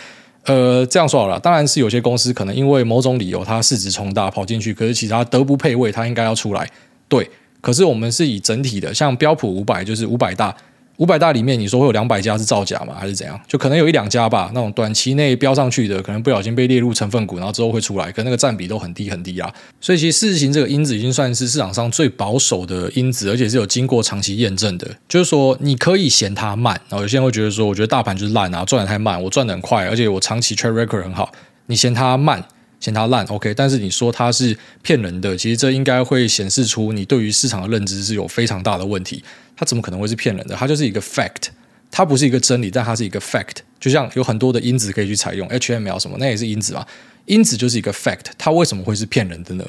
[0.46, 6.70] 呃，这样说好了，当然是有些公司可能因为某种理由它市值冲大跑进去，可是其他德不配位，它应该要出来。
[7.10, 7.30] 对，
[7.60, 10.56] 可是我们是以整体的，像标普五百就是五百大。
[10.98, 12.96] 五百大里面，你说会有两百家是造假吗？
[13.00, 13.40] 还是怎样？
[13.48, 19.54] 就可能有一两家吧，那种短期内飙上去的，可能不小心被列入成分股，然后之后会出来，跟那个占比都很低很低啊。
[19.80, 24.88] 所以其实事实型这个因子已经算是市场上最保守的因子，而且是有经过长期验证的。
[25.08, 31.32] 就是说，你可以嫌它慢，然后有些人会觉得说，我觉得大盘就是烂啊，赚得太慢，我赚得很快，而且我长期 track record 很好，
[31.68, 32.44] 你嫌它慢。
[32.80, 39.24] 嫌它烂，OK，但是你说它是骗人的，其实这应该会显示出你对于市场的认知是有非常大的问题。
[39.56, 40.56] 它怎么可能会是骗人的？
[40.56, 41.48] 它就是一个 fact，
[41.90, 43.56] 它不是一个真理，但它是一个 fact。
[43.80, 46.86] 就像有很多的因子可以去采用，HML 什么，那也是因子嘛。
[47.26, 49.66] 因子就是一个 fact，它为什么会是骗人的呢？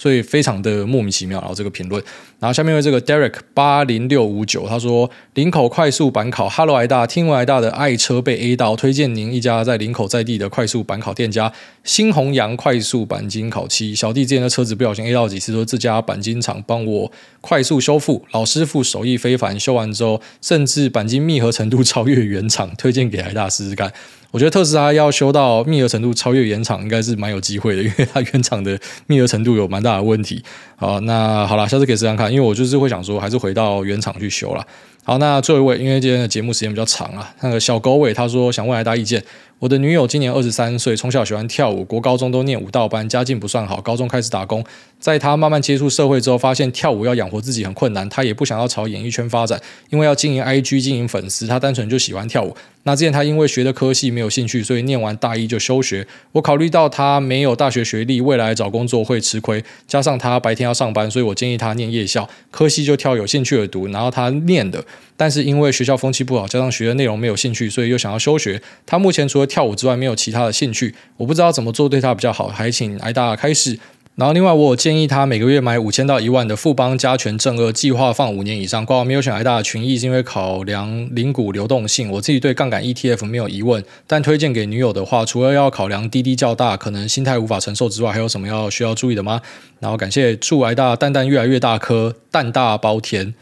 [0.00, 2.02] 所以非常的莫名其妙，然后这个评论，
[2.38, 11.52] 然后下面为这个 Derek 八零六五九，他说林口快速板烤，Hello 癌大，听闻癌大的爱车被 A 到，推荐您一家在林口在地的快速板烤店家，
[11.84, 23.92] 新鸿阳快速钣金烤漆，小弟之前的车子不小心 A 到几次，说这家钣金厂帮我快速修复，老师傅手艺非凡，修完之后甚至钣金密合程度超越原厂，推荐给癌大试试看。
[24.30, 30.42] 我觉得特斯拉要修到密合程度超越原厂，应该是蛮有机会的，因为它原厂的密合程度有蛮大的问题。
[30.76, 34.66] 好，那好了，下次可以试试看，因为我就是会想说，还是回到原厂去修了。
[35.02, 39.22] 好，那最后一位，因为今天的节目时间比较长啊，那个小狗尾他说想问大家意见。
[39.60, 43.78] 我的女友今年二十三岁，从小喜欢跳舞，国高中都念舞蹈班，家境不算好。
[43.78, 44.64] 高中开始打工，
[44.98, 48.08] 在她慢慢接触社会之后，发现跳舞要养活自己很困难。
[48.08, 52.56] 她也不想要朝演艺圈发展，因为要经营 IG、经营粉丝，她单纯就喜欢跳舞。
[52.84, 56.06] 那之前她因为学的科系没有兴趣，所以念完大一就休学。
[56.32, 63.86] 我考虑到她没有大学学历，未来找工作会吃亏，加上她白天要上班，所以我建议她念夜校，科系就挑有兴趣的读。
[63.88, 64.82] 然后她念的，
[65.18, 68.62] 但是因为学校风气不好，加上学的内容没有兴趣，所以又想要休学。
[68.86, 73.78] 她目前除了跳舞之外没有其他的兴趣，我不知道怎么做对他比较好，还请癌大开始。
[74.16, 78.84] 然后另外，我有建议他每个月买五千到一万的富邦加权正二，计划放五年以上。
[78.84, 82.10] 挂号没有选癌大的群益，是因为考量零股流动性。
[82.10, 89.40] 我自己对杠杆 ETF 没有疑问，但推荐给女友的话，除了要考量滴滴较大，可能心态无法承受之外，还有什么要需要注意的吗？
[89.78, 93.34] 然后感谢祝癌大蛋蛋越来越大颗，蛋大包甜。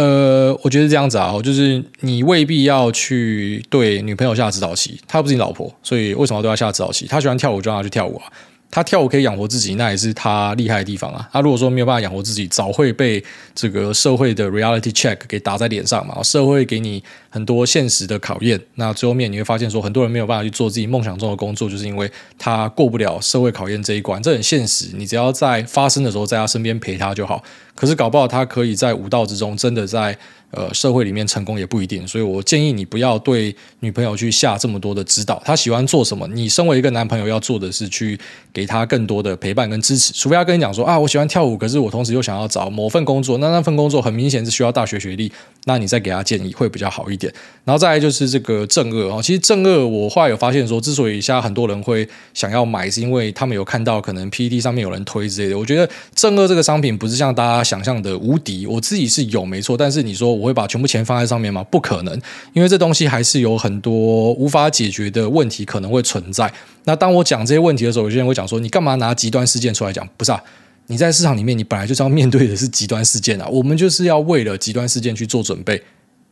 [0.00, 7.06] 呃，我觉得这样子啊，就是你未必要去对女朋友下指导棋，她不是你老婆，所以为什么要对她下指导棋？
[7.06, 8.24] 她喜欢跳舞，就让她去跳舞啊。
[8.70, 11.28] 他跳舞可以养活自己，那也是他厉害的地方啊。
[11.32, 13.22] 他如果说没有办法养活自己，早会被
[13.54, 16.22] 这个社会的 reality check 给打在脸上嘛。
[16.22, 24.22] 社会给你很多现实的考验，那最后面你会发现说，很多人没有办法去做自己梦想中的工作，就是因为他过不了社会考验这一关。
[24.22, 27.42] 这很现实，你只要在发生的时候在他身边陪他就好。
[27.74, 30.16] 可是搞不好他可以在舞蹈之中真的在。
[30.52, 35.40] 呃，社会里面成功也不一定，所以我建议你不要对女朋友去下这么多的指导。
[35.44, 38.18] 她喜欢做什么，你身为一个男朋友要做的是去
[38.52, 40.12] 给她更多的陪伴跟支持。
[40.12, 45.30] 除非她跟你讲说啊，我喜欢跳舞，可是我同时又想要找某份工作，那那份工作很明显是需要大学学历，
[45.66, 47.32] 那你再给她建议会比较好一点。
[47.64, 55.56] 然后再来就是这个正二啊，其实正二我后来有发现说，之所以现在很多人会想要买，是因为他们有看到可能 PTT 上面有人推之类的。
[55.56, 60.39] 我觉得正二这个商品不是像大家想象的无敌，我自己是有没错，但是你说。
[60.40, 61.62] 我会把全部钱放在上面吗？
[61.64, 62.18] 不可能，
[62.54, 66.50] 因为这东西还是有很多无法解决的问题可能会存在。
[66.84, 70.42] 那当我讲这些问题的时候，有些人会讲说：“你干嘛拿极端事件出来讲？”不是啊，
[70.86, 73.46] 你在市场里面，你本来就是要面对的是极端事件啊。
[73.48, 75.80] 我们就是要为了极端事件去做准备，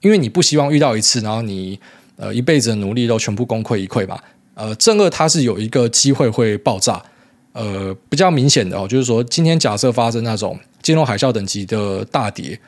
[0.01, 1.79] 因为你不希望遇到一次，然后你
[2.17, 4.19] 呃一辈子的努力都全部功亏一篑嘛。
[4.55, 7.01] 呃，正二它是有一个机会会爆炸，
[7.53, 12.59] 呃，比较明显的哦，就是说今天假设发生那种金融海啸等级的大跌。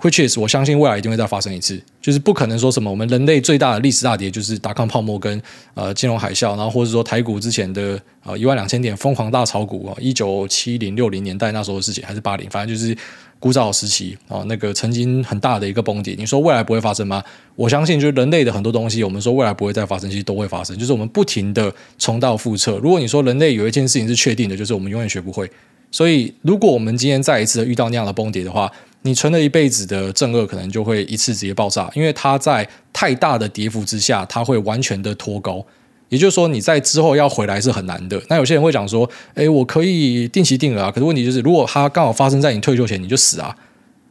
[0.00, 5.42] Which is 我相信未来一定会再发生一次，就是不可能说什么我们人类最大的历史大跌就是达康泡沫跟
[5.74, 12.96] 呃金融海啸，然后或者说台股之前的呃一万两千点疯狂大炒股啊，一九七零六零年代那时候的事情还是八零，反正就是
[13.40, 16.14] 古早时期啊，那个曾经很大的一个崩跌。
[16.16, 17.20] 你说未来不会发生吗？
[17.56, 22.78] 我相信就是人类的很多东西，我们说未来不会再发生，其实都会发生，就是我们不停的重蹈覆辙。
[22.78, 25.50] 如果你说人类有一件事情是确定的，就是我们永远学不会。
[25.90, 28.70] 所以如果我们今天再一次遇到那样的崩跌的话，
[29.02, 35.64] 你存了一辈子的正二，可能就会一次直接爆炸，因为它在太大的跌幅之下，它会完全的脱钩。
[36.08, 38.20] 也就是说，你在之后要回来是很难的。
[38.28, 43.54] 那有些人会讲说：“诶，我可以定期定额啊。”可是问题就是，如果它刚好发生在你退休前，你就死啊。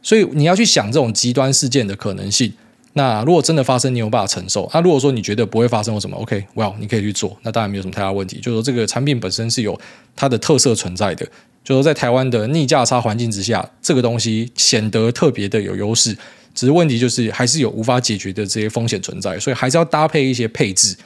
[0.00, 2.52] 所以你要去想这种极端事件的可能性。
[2.92, 4.70] 那如果真的发生，你有办法承受？
[4.72, 7.36] 那如果说你觉得不会发生或什么，OK，Well，你可以去做。
[7.42, 8.36] 那当然没有什么太大问题。
[8.40, 9.78] 就是说，这个产品本身是有
[10.14, 11.26] 它的特色存在的。
[11.68, 16.16] 就是在台湾的逆价差环境之下，这个东西显得特别的有优势。
[16.54, 20.96] 只是问题就是还是有无法解决的这些风险存在，所以还是要搭配一些配置。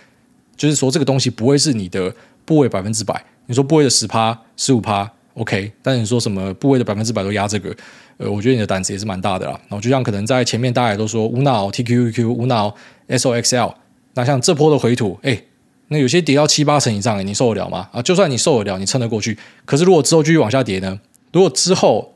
[0.57, 3.25] 就是说这个东西不会是你的部位百分之百。
[3.47, 7.75] 你说部位的十趴、十五趴，OK，但你说什么部位的百分之百都压这个，
[8.19, 9.61] 呃，我觉得你的胆子也是蛮大的啦。
[9.63, 12.73] 然后就像可能在前面大家也都说无脑 TQQQ、无脑
[13.09, 13.75] SOXL，
[14.15, 15.43] 那像这波的回吐，哎，
[15.89, 17.89] 那有些跌到七八成以上，你受得了吗？
[17.93, 20.99] 啊，就算你受得了，你撑得过去，可是如果之后继续往下跌呢？
[21.33, 22.15] 如果之后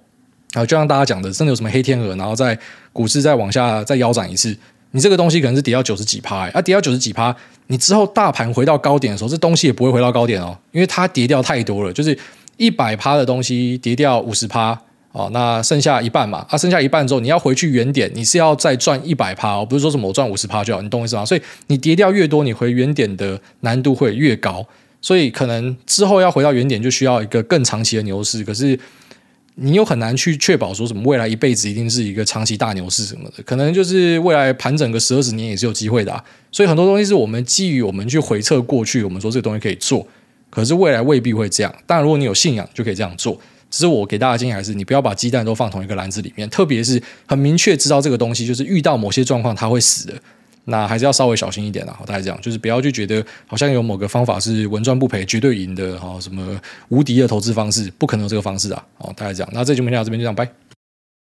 [0.55, 2.59] 啊，就像大家讲的，真的有什么黑天鹅，然后在
[2.93, 4.57] 股市再往下再腰斩一次？
[4.93, 7.35] 你这个东西可能是跌到九十几趴，欸，啊，跌到九十几趴，
[7.67, 12.19] 你之后大盘回到高点的时候，这东西也不会回到高点哦，因为它跌掉太多了，就是
[12.57, 14.81] 一百趴的东西跌掉五十趴
[15.17, 21.25] 哦，那剩下一半嘛，啊，剩下一半之后你要回去原点，你是要再赚一百趴，不是说什么我赚五十趴就好，你懂我意思吗？
[21.25, 24.67] 所以你跌掉越多，你回原点的难度会越高，
[25.01, 28.79] 所以可能之后要回到原点就需要一个更长期的牛市，可是。
[29.59, 36.25] 你又很难去确保说什么未来一辈子一定是一个长期大牛市什么的，可能就是未来盘整个十二十年也是有机会的。
[36.53, 40.07] 所以很多东西是我们基于我们去回测过去，我们说这个东西可以做，
[40.51, 41.75] 可是未来未必会这样。
[41.87, 43.41] 当然，如果你有信仰，就可以这样做。
[43.71, 50.15] 只是我给大家建议还是，你不要把鸡蛋都放同一个篮子里面，特别是很明确知道这个东西就是遇到某些状况它会死的。
[50.69, 59.49] 那还是要稍微小心一点啦，大概这样，就是不要去觉得好像有某个方法是稳赚不赔、绝对赢的，哈，什么无敌的投资方式，不可能有这个方式啊，哦，大概这样。
[59.53, 60.66] 那这期就先到这边，就这样，拜。